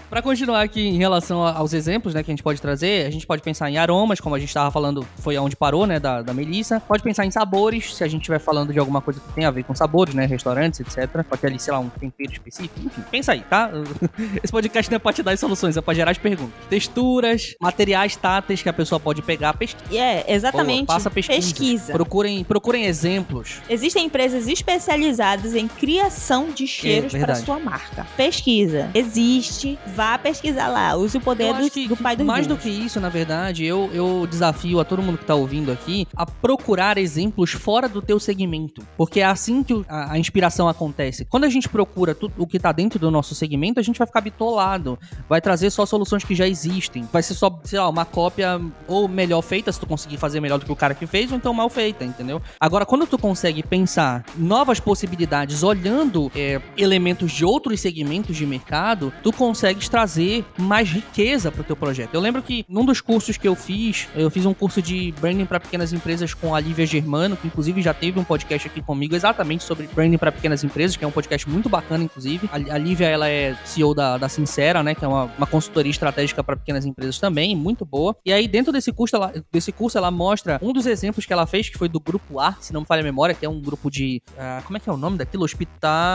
[0.10, 3.26] Pra continuar aqui em relação aos exemplos, né, que a gente pode trazer, a gente
[3.26, 6.34] pode pensar em aromas, como a gente tava falando, foi aonde parou, né, da, da
[6.34, 6.80] Melissa.
[6.80, 9.52] Pode pensar em sabores, se a gente estiver falando de alguma coisa que tem a
[9.52, 11.24] ver com sabores, né, restaurantes, etc.
[11.24, 12.80] Pode ter ali, sei lá, um tempero específico.
[12.84, 13.72] Enfim, pensa aí, tá?
[14.43, 16.54] Esse podcast não é pra te dar as soluções, é pra gerar as perguntas.
[16.70, 19.96] Texturas, materiais táteis que a pessoa pode pegar, pesquisa.
[19.96, 20.88] É, exatamente.
[20.88, 21.39] Passa pesquisa.
[21.39, 21.93] Pesquisa.
[21.93, 23.62] Procurem, procurem exemplos.
[23.70, 27.46] Existem empresas especializadas em criação de cheiros para verdade.
[27.46, 28.06] sua marca.
[28.18, 28.90] Pesquisa.
[28.94, 29.78] Existe.
[29.96, 30.96] Vá pesquisar lá.
[30.96, 32.58] Use o poder do, que, do pai do mais Google.
[32.58, 36.08] do que isso, na verdade, eu, eu desafio a todo mundo que tá ouvindo aqui
[36.16, 38.86] a procurar exemplos fora do teu segmento.
[38.98, 41.26] Porque é assim que a, a inspiração acontece.
[41.26, 44.08] Quando a gente procura tudo o que tá dentro do nosso segmento, a gente vai
[44.08, 44.98] ficar bitolado.
[45.30, 47.08] Vai trazer só soluções que já existem.
[47.12, 50.60] Vai ser só, sei lá, uma cópia ou melhor feita, se tu conseguir fazer melhor
[50.60, 52.42] do que o cara que fez, ou então mal feita, entendeu?
[52.60, 59.12] Agora, quando tu consegue pensar novas possibilidades olhando é, elementos de outros segmentos de mercado,
[59.24, 62.14] tu consegues trazer mais riqueza pro teu projeto.
[62.14, 65.46] Eu lembro que num dos cursos que eu fiz, eu fiz um curso de branding
[65.46, 69.16] para pequenas empresas com a Lívia Germano, que inclusive já teve um podcast aqui comigo
[69.16, 72.50] exatamente sobre branding para pequenas empresas, que é um podcast muito bacana, inclusive.
[72.52, 74.96] A, a Lívia, ela é CEO da, da Sincera, né?
[74.96, 78.16] Que é uma, uma consultoria estratégica para pequenas empresas também, muito boa.
[78.26, 81.46] E aí, dentro desse curso, ela, desse curso, ela mostra um dos exemplos que ela
[81.46, 83.62] fez, que foi do grupo A, se não me falha a memória, que é um
[83.62, 84.22] grupo de.
[84.32, 85.44] Uh, como é que é o nome daquilo?
[85.44, 86.14] Hospital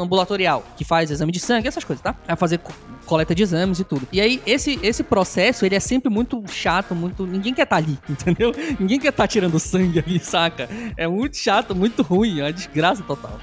[0.00, 2.14] ambulatorial, que faz exame de sangue, essas coisas, tá?
[2.26, 2.60] Vai fazer
[3.06, 4.06] coleta de exames e tudo.
[4.12, 7.26] E aí, esse, esse processo, ele é sempre muito chato, muito.
[7.26, 8.52] Ninguém quer estar tá ali, entendeu?
[8.78, 10.68] Ninguém quer estar tá tirando sangue ali, saca?
[10.96, 13.38] É muito chato, muito ruim, é uma desgraça total.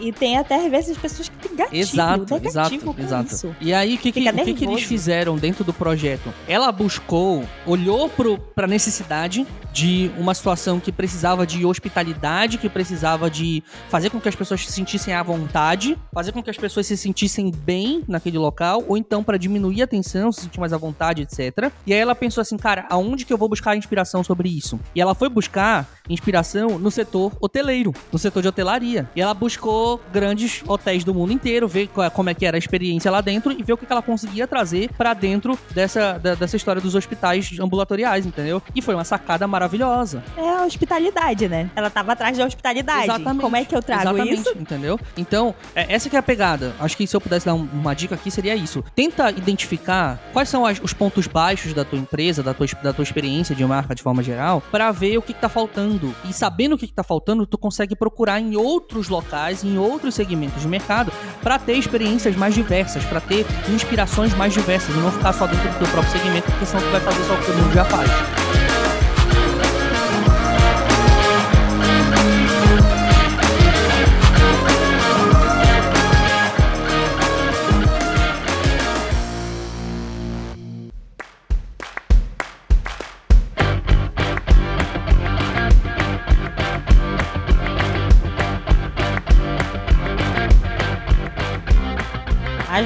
[0.00, 3.34] E tem até às vezes pessoas que têm gatilho, exato, negativo exato, exato.
[3.34, 3.56] Isso.
[3.60, 6.32] E aí, o que, que, que, que, eles fizeram dentro do projeto?
[6.48, 13.30] Ela buscou, olhou pro, pra necessidade de uma situação que precisava de hospitalidade, que precisava
[13.30, 16.86] de fazer com que as pessoas se sentissem à vontade, fazer com que as pessoas
[16.86, 20.78] se sentissem bem naquele local, ou então para diminuir a tensão, se sentir mais à
[20.78, 21.72] vontade, etc.
[21.86, 24.78] E aí ela pensou assim, cara, aonde que eu vou buscar inspiração sobre isso?
[24.94, 29.08] E ela foi buscar inspiração no setor hoteleiro, no setor de hotelaria.
[29.14, 32.58] E ela buscou grandes hotéis do mundo inteiro, ver qual, como é que era a
[32.58, 36.56] experiência lá dentro e ver o que, ela conseguia trazer para dentro dessa, da, dessa
[36.56, 38.62] história dos hospitais ambulatoriais, entendeu?
[38.74, 40.22] E foi uma sacada maravilhosa.
[40.36, 41.70] É a hospitalidade, né?
[41.74, 43.04] Ela tava atrás da hospitalidade.
[43.04, 43.42] Exatamente.
[43.42, 44.58] Como é que eu trago Exatamente, isso?
[44.58, 45.00] Entendeu?
[45.16, 46.72] Então, é, essa que é a pegada.
[46.78, 48.84] Acho que se eu pudesse dar um, uma dica aqui, seria isso.
[48.94, 53.02] Tenta identificar quais são as, os pontos baixos da tua empresa, da tua, da tua
[53.02, 56.14] experiência de marca de forma geral, para ver o que, que tá faltando.
[56.28, 60.14] E sabendo o que, que tá faltando, tu consegue procurar em outros locais, em outros
[60.14, 61.12] segmentos de mercado
[61.42, 65.68] para ter experiências mais diversas, para ter inspirações mais diversas e não ficar só dentro
[65.68, 67.84] do teu próprio segmento, porque senão tu vai fazer só o que todo mundo já
[67.84, 68.59] faz.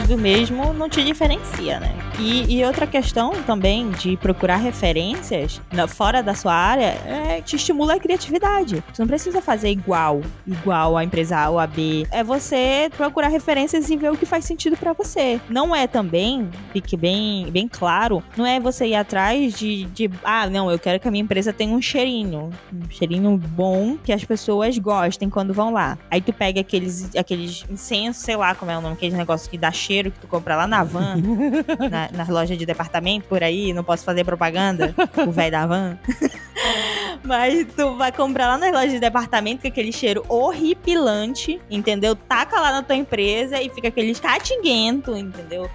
[0.02, 1.94] Do mesmo não te diferencia, né?
[2.18, 7.56] E, e outra questão também de procurar referências na, fora da sua área é te
[7.56, 8.82] estimula a criatividade.
[8.92, 12.06] Você não precisa fazer igual, igual a empresa A ou a B.
[12.10, 15.40] É você procurar referências e ver o que faz sentido para você.
[15.48, 20.48] Não é também, fique bem, bem claro, não é você ir atrás de, de, ah,
[20.48, 24.24] não, eu quero que a minha empresa tenha um cheirinho, um cheirinho bom que as
[24.24, 25.98] pessoas gostem quando vão lá.
[26.10, 29.58] Aí tu pega aqueles, aqueles incensos, sei lá como é o nome, aqueles negócios que
[29.58, 31.16] dá cheiro que tu compra lá na van,
[31.90, 34.94] na, na loja de departamento por aí, não posso fazer propaganda,
[35.26, 35.98] o velho da van.
[37.24, 42.14] Mas tu vai comprar lá nas lojas de departamento com aquele cheiro horripilante, entendeu?
[42.14, 45.70] Taca lá na tua empresa e fica aquele catinguento, entendeu?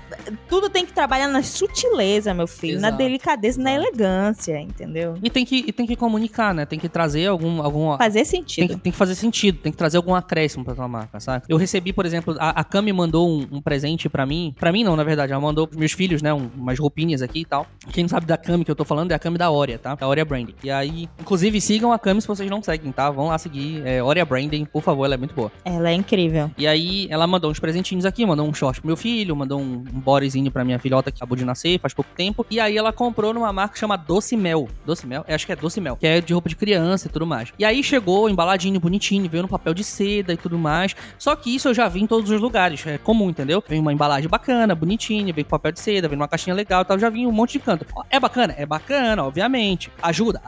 [0.48, 2.92] Tudo tem que trabalhar na sutileza, meu filho, Exato.
[2.92, 5.18] na delicadeza, na elegância, entendeu?
[5.24, 6.66] E tem que, e tem que comunicar, né?
[6.66, 7.62] Tem que trazer algum.
[7.62, 8.68] algum fazer sentido.
[8.68, 11.46] Tem que, tem que fazer sentido, tem que trazer algum acréscimo pra tua marca, sabe?
[11.50, 14.54] Eu recebi, por exemplo, a, a Cami mandou um, um presente para mim.
[14.58, 16.34] para mim não, na verdade, ela mandou pros meus filhos, né?
[16.34, 17.66] Um, umas roupinhas aqui e tal.
[17.92, 19.96] Quem não sabe da Cami que eu tô falando é a Cami da Oria, tá?
[19.96, 20.56] Da Oria Branding.
[20.64, 23.10] E aí, inclusive, sigam a Cami se vocês não seguem, tá?
[23.10, 23.86] Vão lá seguir.
[23.86, 25.52] É Oria Branding, por favor, ela é muito boa.
[25.64, 26.52] Ela é incrível.
[26.58, 29.84] E aí, ela mandou uns presentinhos aqui, mandou um short pro meu filho, mandou um,
[29.94, 32.46] um bodyzinho pra minha filhota que acabou de nascer faz pouco tempo.
[32.50, 34.68] E aí, ela comprou numa marca que chama Doce Mel.
[34.86, 35.26] Doce Mel?
[35.28, 37.52] Acho que é Doce Mel, que é de roupa de criança e tudo mais.
[37.58, 40.96] E aí, chegou embaladinho, bonitinho, veio no papel de seda e tudo mais.
[41.18, 43.64] Só que isso eu já vi em todos os lugares, é comum, entendeu?
[43.68, 46.86] Vem uma embalagem bacana, bonitinha, vem com papel de seda, vem numa caixinha legal e
[46.86, 47.86] tal, já vi um monte de canto.
[48.10, 48.56] É bacana?
[48.58, 49.92] É bacana, obviamente.
[50.02, 50.30] Ajuda?
[50.30, 50.42] Ajuda,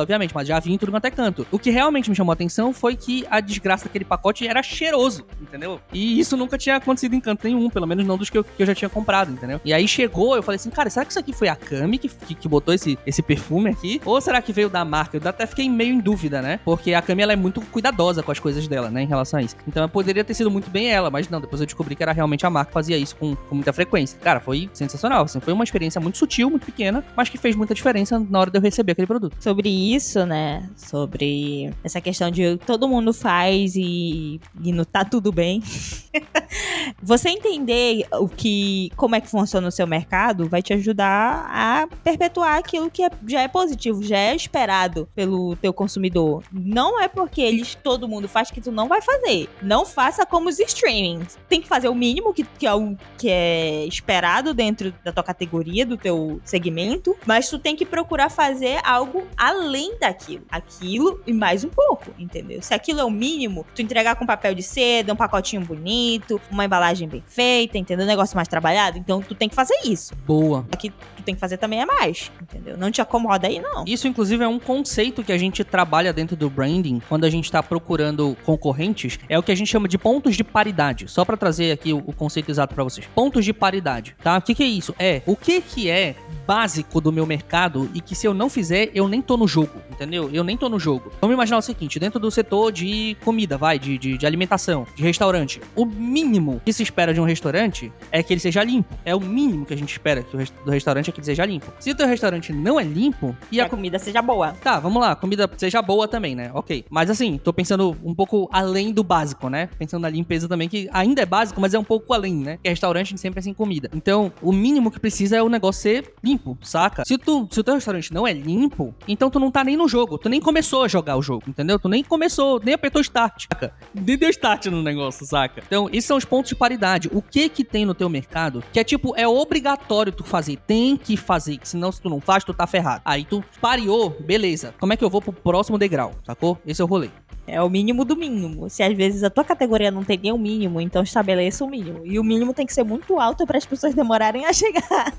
[0.00, 1.46] obviamente, mas já vi em tudo quanto é canto.
[1.50, 5.24] O que realmente me chamou a atenção foi que a desgraça daquele pacote era cheiroso,
[5.40, 5.80] entendeu?
[5.92, 8.62] E isso nunca tinha acontecido em canto nenhum, pelo menos não dos que eu, que
[8.62, 9.60] eu já tinha comprado, entendeu?
[9.64, 12.08] E aí chegou, eu falei assim, cara, será que isso aqui foi a Kami que,
[12.08, 14.00] que, que botou esse, esse perfume aqui?
[14.04, 15.16] Ou será que veio da marca?
[15.16, 16.60] Eu até fiquei meio em dúvida, né?
[16.64, 19.42] Porque a Kami, ela é muito cuidadosa com as coisas dela, né, em relação a
[19.42, 19.56] isso.
[19.66, 22.44] Então poderia ter sido muito bem ela, mas não, depois eu descobri que era realmente
[22.46, 24.18] a marca que fazia isso com, com muita frequência.
[24.20, 27.74] Cara, foi sensacional, assim, foi uma experiência muito sutil, muito pequena, mas que fez muita
[27.74, 29.36] diferença na hora de eu receber aquele produto.
[29.52, 35.30] Sobre isso, né, sobre essa questão de todo mundo faz e, e não tá tudo
[35.30, 35.62] bem.
[37.02, 41.88] Você entender o que, como é que funciona o seu mercado vai te ajudar a
[42.02, 46.44] perpetuar aquilo que é, já é positivo, já é esperado pelo teu consumidor.
[46.50, 49.48] Não é porque eles, todo mundo faz que tu não vai fazer.
[49.60, 51.38] Não faça como os streamings.
[51.48, 55.24] Tem que fazer o mínimo que, que, é, o, que é esperado dentro da tua
[55.24, 60.44] categoria, do teu segmento, mas tu tem que procurar fazer algo além daquilo.
[60.48, 62.62] Aquilo e mais um pouco, entendeu?
[62.62, 66.64] Se aquilo é o mínimo, tu entregar com papel de seda, um pacotinho bonito, uma
[66.64, 68.06] embalagem bem feita, entendeu?
[68.06, 68.98] Negócio mais trabalhado.
[68.98, 70.14] Então tu tem que fazer isso.
[70.24, 70.64] Boa.
[70.70, 72.76] Aqui tu tem que fazer também é mais, entendeu?
[72.76, 73.84] Não te acomoda aí, não.
[73.84, 77.46] Isso, inclusive, é um conceito que a gente trabalha dentro do branding quando a gente
[77.46, 79.18] está procurando concorrentes.
[79.28, 81.08] É o que a gente chama de pontos de paridade.
[81.08, 83.08] Só para trazer aqui o, o conceito exato para vocês.
[83.12, 84.38] Pontos de paridade, tá?
[84.38, 84.94] O que, que é isso?
[85.00, 86.14] É o que, que é
[86.46, 89.80] básico do meu mercado e que se eu não fizer, eu nem tô no jogo,
[89.90, 90.30] entendeu?
[90.32, 91.10] Eu nem tô no jogo.
[91.20, 95.02] Vamos imaginar o seguinte: dentro do setor de comida, vai, de, de, de alimentação, de
[95.02, 98.94] restaurante, o mínimo que se espera de um restaurante é que ele seja limpo.
[99.04, 101.72] É o mínimo que a gente espera que do restaurante é que ele seja limpo.
[101.78, 104.52] Se o teu restaurante não é limpo e E a a comida seja boa.
[104.62, 106.50] Tá, vamos lá, a comida seja boa também, né?
[106.54, 106.84] Ok.
[106.90, 109.68] Mas assim, tô pensando um pouco além do básico, né?
[109.78, 112.58] Pensando na limpeza também, que ainda é básico, mas é um pouco além, né?
[112.62, 113.90] Que restaurante sempre é sem comida.
[113.94, 117.04] Então, o mínimo que precisa é o negócio ser limpo, saca?
[117.04, 119.88] Se, tu, se o teu restaurante não é limpo, então tu não tá nem no
[119.88, 120.18] jogo.
[120.18, 121.78] Tu nem começou a jogar o jogo, entendeu?
[121.78, 123.74] Tu nem começou, nem apertou start, saca?
[123.94, 125.62] Nem deu start no negócio, saca?
[125.66, 127.08] Então, esses são os pontos de paridade.
[127.12, 130.56] O que que tem no teu mercado que é tipo, é obrigatório tu fazer.
[130.66, 133.02] Tem que fazer, senão se tu não faz, tu tá ferrado.
[133.04, 134.74] Aí tu pareou, beleza.
[134.78, 136.58] Como é que eu vou pro próximo degrau, sacou?
[136.66, 137.10] Esse é o rolê.
[137.46, 138.70] É o mínimo do mínimo.
[138.70, 142.02] Se às vezes a tua categoria não tem nem o mínimo, então estabeleça o mínimo.
[142.04, 145.12] E o mínimo tem que ser muito alto para as pessoas demorarem a chegar.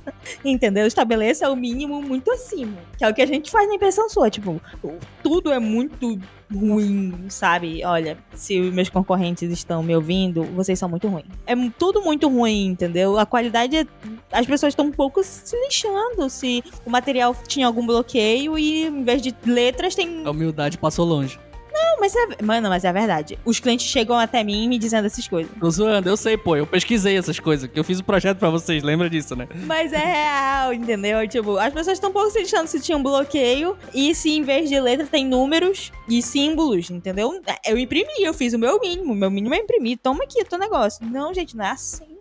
[0.43, 0.87] Entendeu?
[1.03, 2.77] Estabeleça o mínimo muito acima.
[2.97, 4.29] Que é o que a gente faz na impressão sua.
[4.29, 4.61] Tipo,
[5.21, 6.17] tudo é muito
[6.51, 7.83] ruim, sabe?
[7.83, 11.25] Olha, se meus concorrentes estão me ouvindo, vocês são muito ruins.
[11.45, 13.19] É tudo muito ruim, entendeu?
[13.19, 13.85] A qualidade é...
[14.31, 19.03] As pessoas estão um pouco se lixando se o material tinha algum bloqueio e em
[19.03, 21.37] vez de letras tem A humildade passou longe.
[22.03, 22.43] Mas é.
[22.43, 23.39] Mano, mas é verdade.
[23.45, 25.49] Os clientes chegam até mim me dizendo essas coisas.
[25.57, 26.53] Tô zoando, eu sei, pô.
[26.57, 29.47] Eu pesquisei essas coisas, que eu fiz o projeto pra vocês, lembra disso, né?
[29.65, 31.25] Mas é real, entendeu?
[31.29, 34.43] Tipo, as pessoas estão um pouco se lixando se tinha um bloqueio e se em
[34.43, 37.41] vez de letra tem números e símbolos, entendeu?
[37.65, 39.15] Eu imprimi, eu fiz o meu mínimo.
[39.15, 39.97] Meu mínimo é imprimir.
[40.03, 41.05] Toma aqui o teu negócio.
[41.05, 42.12] Não, gente, não é assim.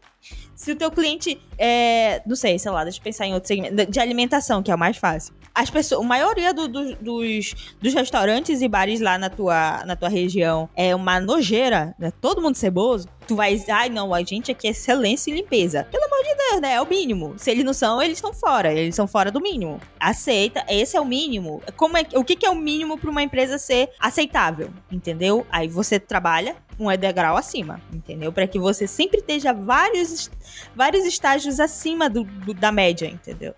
[0.63, 2.23] Se o teu cliente é.
[2.25, 3.85] Não sei, sei lá, deixa eu pensar em outro segmento.
[3.91, 5.35] De alimentação, que é o mais fácil.
[5.53, 9.97] As pessoas, a maioria do- do- dos, dos restaurantes e bares lá na tua, na
[9.97, 12.13] tua região é uma nojeira, né?
[12.21, 13.09] Todo mundo ceboso.
[13.33, 15.89] Tu vai, ai não, a gente aqui é excelência e limpeza.
[15.91, 16.75] Pelo amor de Deus, né?
[16.75, 17.35] É o mínimo.
[17.39, 18.73] Se eles não são, eles estão fora.
[18.73, 19.81] Eles são fora do mínimo.
[19.99, 21.63] Aceita, esse é o mínimo.
[21.77, 24.71] Como é, o que, que é o mínimo para uma empresa ser aceitável?
[24.91, 25.47] Entendeu?
[25.51, 28.33] Aí você trabalha um degrau acima, entendeu?
[28.33, 30.31] Para que você sempre esteja vários,
[30.75, 33.55] vários estágios acima do, do- da média, entendeu?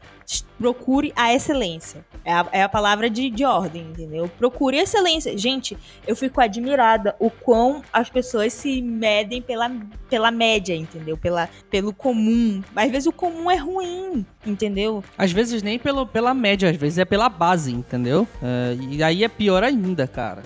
[0.59, 2.05] Procure a excelência.
[2.25, 4.31] É a, é a palavra de, de ordem, entendeu?
[4.39, 5.37] Procure excelência.
[5.37, 9.71] Gente, eu fico admirada o quão as pessoas se medem pela,
[10.09, 11.19] pela média, entendeu?
[11.19, 12.63] Pela, pelo comum.
[12.75, 15.05] Às vezes o comum é ruim, entendeu?
[15.19, 18.27] Às vezes nem pelo, pela média, às vezes é pela base, entendeu?
[18.43, 20.43] É, e aí é pior ainda, cara.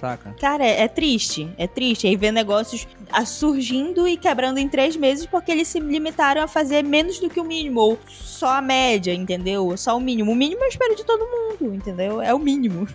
[0.00, 0.34] Saca?
[0.40, 1.52] Cara, é, é triste.
[1.58, 2.06] É triste.
[2.06, 6.48] Aí ver negócios ah, surgindo e quebrando em três meses porque eles se limitaram a
[6.48, 7.80] fazer menos do que o mínimo.
[7.80, 9.76] Ou só a média, entendeu?
[9.76, 10.32] Só o mínimo.
[10.32, 12.22] O mínimo eu espero de todo mundo, entendeu?
[12.22, 12.88] É o mínimo.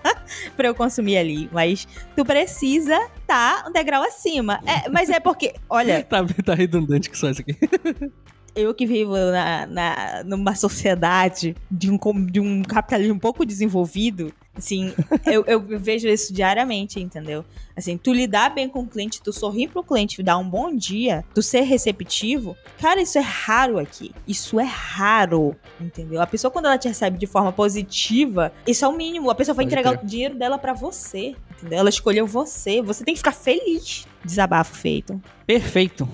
[0.56, 1.50] pra eu consumir ali.
[1.52, 1.86] Mas
[2.16, 4.58] tu precisa tá um degrau acima.
[4.64, 7.54] É, mas é porque, olha, Tá, tá redundante que só isso aqui.
[8.56, 14.32] eu que vivo na, na, numa sociedade de um, de um capitalismo um pouco desenvolvido,
[14.56, 14.92] assim,
[15.26, 17.44] eu, eu vejo isso diariamente, entendeu?
[17.76, 21.22] Assim, tu lidar bem com o cliente, tu sorrir pro cliente, dar um bom dia,
[21.34, 24.12] tu ser receptivo, cara, isso é raro aqui.
[24.26, 26.22] Isso é raro, entendeu?
[26.22, 29.30] A pessoa, quando ela te recebe de forma positiva, isso é o mínimo.
[29.30, 30.04] A pessoa vai Pode entregar crer.
[30.04, 31.78] o dinheiro dela pra você, entendeu?
[31.78, 32.80] Ela escolheu você.
[32.80, 34.06] Você tem que ficar feliz.
[34.24, 35.20] Desabafo feito.
[35.46, 36.08] Perfeito.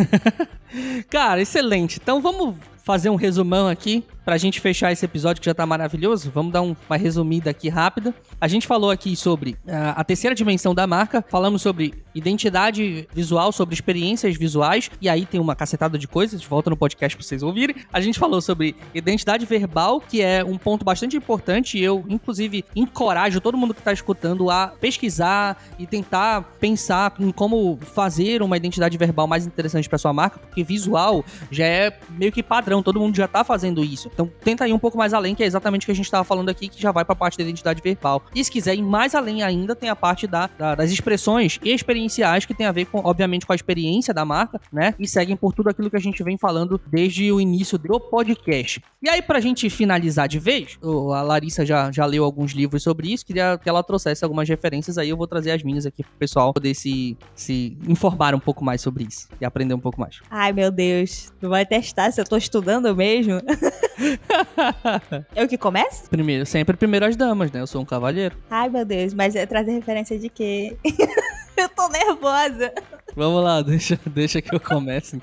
[1.10, 1.98] Cara, excelente.
[2.02, 6.30] Então vamos fazer um resumão aqui pra gente fechar esse episódio que já tá maravilhoso.
[6.34, 8.14] Vamos dar um- uma resumida aqui rápida.
[8.40, 13.52] A gente falou aqui sobre ah, a terceira dimensão da marca, falamos sobre identidade visual,
[13.52, 17.42] sobre experiências visuais, e aí tem uma cacetada de coisas, volta no podcast pra vocês
[17.42, 17.76] ouvirem.
[17.92, 22.64] A gente falou sobre identidade verbal, que é um ponto bastante importante, e eu, inclusive,
[22.76, 28.56] encorajo todo mundo que tá escutando a pesquisar e tentar pensar em como fazer uma
[28.56, 33.00] identidade verbal mais interessante pra sua marca, porque visual já é meio que padrão, todo
[33.00, 34.10] mundo já tá fazendo isso.
[34.12, 36.24] Então tenta ir um pouco mais além, que é exatamente o que a gente tava
[36.24, 38.22] falando aqui, que já vai pra parte da identidade verbal.
[38.34, 42.44] E se quiser ir mais além ainda, tem a parte da, da- das expressões experienciais,
[42.44, 44.94] que tem a ver com, obviamente, com a experiência da marca, né?
[44.98, 48.82] E seguem por tudo aquilo que a gente vem falando desde o início do podcast.
[49.02, 52.82] E aí, pra gente finalizar de vez, o- a Larissa já, já leu alguns livros
[52.82, 56.02] sobre isso, queria que ela trouxesse algumas referências, aí eu vou trazer as minhas aqui
[56.02, 60.00] pro pessoal poder se, se informar um pouco mais sobre isso e aprender um pouco
[60.00, 60.20] mais.
[60.30, 61.32] Ai, meu Deus.
[61.40, 63.40] Tu vai testar se eu tô estudando mesmo?
[65.34, 66.08] eu que começo?
[66.10, 67.60] Primeiro, sempre primeiro as damas, né?
[67.60, 68.36] Eu sou um cavalheiro.
[68.50, 69.14] Ai, meu Deus.
[69.14, 70.76] Mas é trazer referência de quê?
[71.56, 72.72] eu tô nervosa.
[73.14, 75.20] Vamos lá, deixa, deixa que eu comece.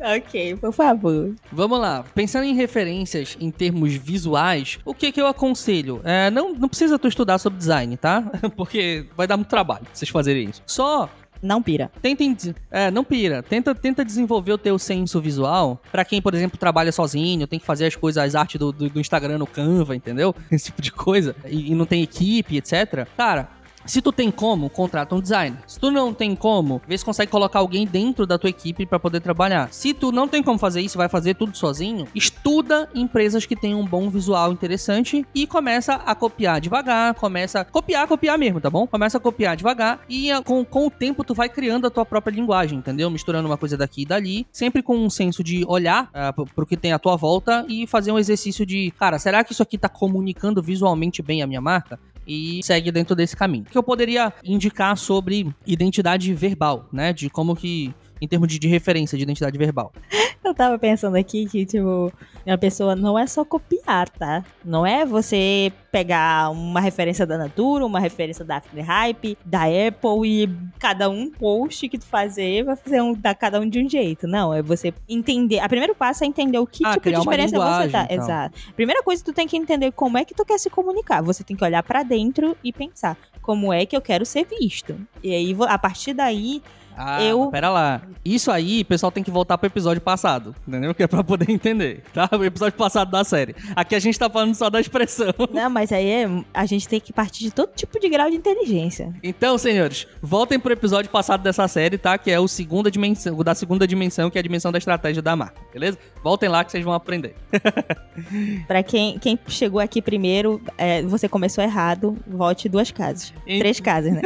[0.00, 1.34] ok, por favor.
[1.52, 2.04] Vamos lá.
[2.14, 6.00] Pensando em referências em termos visuais, o que que eu aconselho?
[6.04, 8.22] É, não, não precisa tu estudar sobre design, tá?
[8.56, 10.62] Porque vai dar muito trabalho pra vocês fazerem isso.
[10.66, 11.08] Só
[11.42, 11.90] Não pira.
[12.34, 16.58] des- é, não pira, tenta, tenta desenvolver o teu senso visual Pra quem, por exemplo,
[16.58, 19.94] trabalha sozinho, tem que fazer as coisas, as artes do, do, do Instagram no Canva,
[19.94, 20.34] entendeu?
[20.50, 23.06] Esse tipo de coisa, e, e não tem equipe, etc.
[23.16, 23.48] Cara,
[23.86, 25.58] se tu tem como, contrata um designer.
[25.66, 28.98] Se tu não tem como, vê se consegue colocar alguém dentro da tua equipe pra
[28.98, 29.72] poder trabalhar.
[29.72, 33.80] Se tu não tem como fazer isso, vai fazer tudo sozinho, estuda empresas que tenham
[33.80, 38.70] um bom visual interessante e começa a copiar devagar, começa a copiar, copiar mesmo, tá
[38.70, 38.86] bom?
[38.86, 42.04] Começa a copiar devagar e ah, com, com o tempo tu vai criando a tua
[42.04, 43.10] própria linguagem, entendeu?
[43.10, 46.76] Misturando uma coisa daqui e dali, sempre com um senso de olhar pro, pro que
[46.76, 49.88] tem à tua volta e fazer um exercício de, cara, será que isso aqui tá
[49.88, 51.98] comunicando visualmente bem a minha marca?
[52.26, 53.64] E segue dentro desse caminho.
[53.64, 57.12] O que eu poderia indicar sobre identidade verbal, né?
[57.12, 59.92] De como que, em termos de, de referência de identidade verbal.
[60.46, 62.12] Eu tava pensando aqui que, tipo,
[62.46, 64.44] a pessoa não é só copiar, tá?
[64.64, 70.48] Não é você pegar uma referência da Natura, uma referência da Hype, da Apple e
[70.78, 74.28] cada um post que tu fazer vai fazer um, da cada um de um jeito.
[74.28, 75.58] Não, é você entender.
[75.58, 78.04] A primeiro passo é entender o que Ah, tipo de uma experiência você tá.
[78.04, 78.18] e tal.
[78.18, 78.58] Exato.
[78.76, 81.22] Primeira coisa, tu tem que entender como é que tu quer se comunicar.
[81.22, 84.94] Você tem que olhar pra dentro e pensar como é que eu quero ser visto.
[85.24, 86.62] E aí, a partir daí,
[86.96, 88.00] Ah, Eu- pera lá.
[88.24, 90.94] Isso aí, pessoal tem que voltar pro episódio passado, entendeu?
[90.94, 92.28] Que é pra poder entender, tá?
[92.32, 93.54] O episódio passado da série.
[93.74, 95.32] Aqui a gente tá falando só da expressão.
[95.52, 98.36] não, mas aí é- a gente tem que partir de todo tipo de grau de
[98.36, 99.12] inteligência.
[99.22, 102.16] Então, senhores, voltem pro episódio passado dessa série, tá?
[102.18, 105.20] Que é o segunda dimensão, o da segunda dimensão, que é a dimensão da estratégia
[105.22, 105.98] da marca, beleza?
[106.24, 107.34] Voltem lá que vocês vão aprender.
[108.66, 113.32] Pra quem, quem chegou aqui primeiro, é, você começou errado, volte duas casas.
[113.46, 114.22] E- Três casas, né?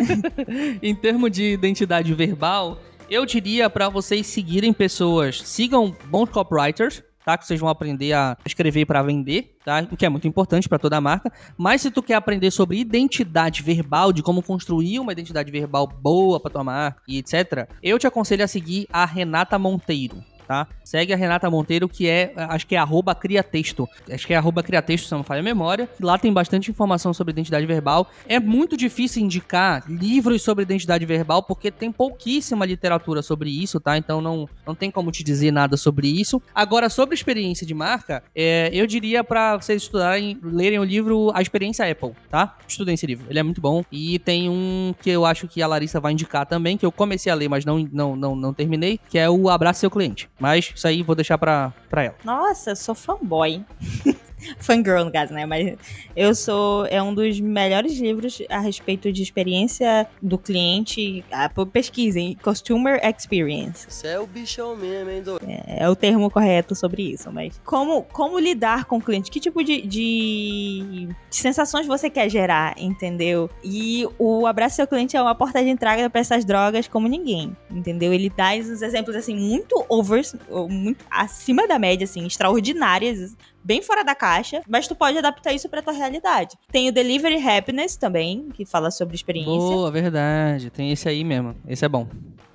[0.82, 2.59] em termos de identidade verbal,
[3.08, 7.36] eu diria pra vocês seguirem pessoas, sigam bons copywriters, tá?
[7.36, 9.86] Que vocês vão aprender a escrever pra vender, tá?
[9.90, 11.32] O que é muito importante pra toda marca.
[11.56, 16.40] Mas se tu quer aprender sobre identidade verbal, de como construir uma identidade verbal boa
[16.40, 20.22] pra tua marca e etc, eu te aconselho a seguir a Renata Monteiro.
[20.50, 20.66] Tá?
[20.82, 23.88] Segue a Renata Monteiro, que é, acho que é arroba criatexto.
[24.12, 25.88] Acho que é arroba criatexto, se não falha a memória.
[26.00, 28.10] Lá tem bastante informação sobre identidade verbal.
[28.26, 33.96] É muito difícil indicar livros sobre identidade verbal, porque tem pouquíssima literatura sobre isso, tá?
[33.96, 36.42] Então não, não tem como te dizer nada sobre isso.
[36.52, 41.40] Agora, sobre experiência de marca, é, eu diria pra vocês estudarem, lerem o livro A
[41.40, 42.58] Experiência Apple, tá?
[42.66, 43.84] Estudem esse livro, ele é muito bom.
[43.92, 47.30] E tem um que eu acho que a Larissa vai indicar também, que eu comecei
[47.30, 50.28] a ler, mas não, não, não, não terminei, que é o Abraço Seu Cliente.
[50.40, 52.14] Mas isso aí vou deixar pra, pra ela.
[52.24, 53.64] Nossa, eu sou fanboy.
[54.58, 55.46] Fangirl, no caso, né?
[55.46, 55.76] Mas
[56.16, 56.86] eu sou.
[56.86, 61.24] É um dos melhores livros a respeito de experiência do cliente.
[61.30, 62.36] Ah, pesquisem.
[62.42, 63.86] Customer Experience.
[63.88, 65.44] Você é o bichão mesmo, hein, doido?
[65.66, 69.30] É o termo correto sobre isso, mas como, como lidar com o cliente?
[69.30, 73.50] Que tipo de, de, de sensações você quer gerar, entendeu?
[73.62, 77.56] E o Abraço Seu Cliente é uma porta de entrada para essas drogas como ninguém,
[77.70, 78.12] entendeu?
[78.12, 83.82] Ele dá uns exemplos, assim, muito overs, ou muito acima da média, assim, extraordinárias, bem
[83.82, 86.56] fora da caixa, mas tu pode adaptar isso pra tua realidade.
[86.70, 89.52] Tem o Delivery Happiness também, que fala sobre experiência.
[89.52, 90.70] Boa, verdade.
[90.70, 91.54] Tem esse aí mesmo.
[91.66, 92.08] Esse é bom.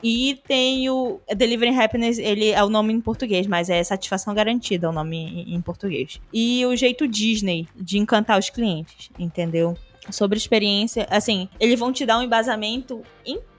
[0.04, 4.86] E tem o Delivering Happiness, ele é o nome em português, mas é Satisfação Garantida,
[4.86, 6.22] é o nome em, em português.
[6.32, 9.76] E o jeito Disney de encantar os clientes, entendeu?
[10.12, 13.55] Sobre experiência, assim, eles vão te dar um embasamento incrível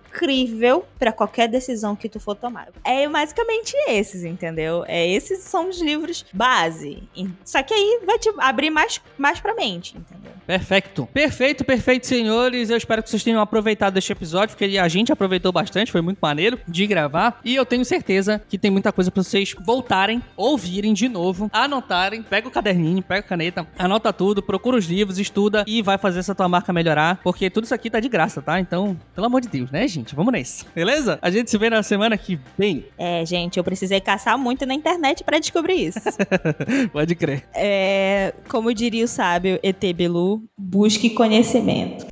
[0.99, 2.69] pra qualquer decisão que tu for tomar.
[2.85, 4.85] É basicamente esses, entendeu?
[4.87, 7.03] É esses são os livros base.
[7.45, 10.33] Só que aí vai te abrir mais mais pra mente, entendeu?
[10.47, 11.09] Perfeito.
[11.13, 12.71] Perfeito, perfeito, senhores.
[12.71, 16.19] Eu espero que vocês tenham aproveitado este episódio, porque a gente aproveitou bastante, foi muito
[16.21, 17.41] maneiro de gravar.
[17.45, 22.23] E eu tenho certeza que tem muita coisa pra vocês voltarem, ouvirem de novo, anotarem.
[22.23, 26.21] Pega o caderninho, pega a caneta, anota tudo, procura os livros, estuda e vai fazer
[26.21, 28.61] essa tua marca melhorar, porque tudo isso aqui tá de graça, tá?
[28.61, 30.06] Então, pelo amor de Deus, né, gente?
[30.15, 30.65] Vamos nessa.
[30.75, 31.19] Beleza?
[31.23, 32.85] A gente se vê na semana que vem.
[32.99, 36.01] É, gente, eu precisei caçar muito na internet pra descobrir isso.
[36.93, 37.45] Pode crer.
[37.55, 42.07] É, como diria o sábio ET Bilu, busque conhecimento.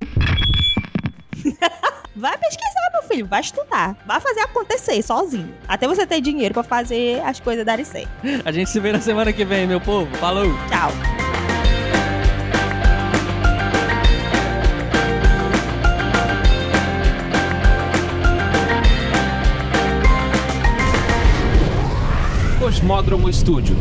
[2.16, 5.52] Vai pesquisar, meu filho, vai estudar, vai fazer acontecer sozinho.
[5.66, 8.08] Até você ter dinheiro pra fazer as coisas darem certo.
[8.44, 10.14] A gente se vê na semana que vem, meu povo.
[10.18, 10.46] Falou!
[10.68, 10.92] Tchau.
[22.84, 23.74] Cosmódromo Estúdio.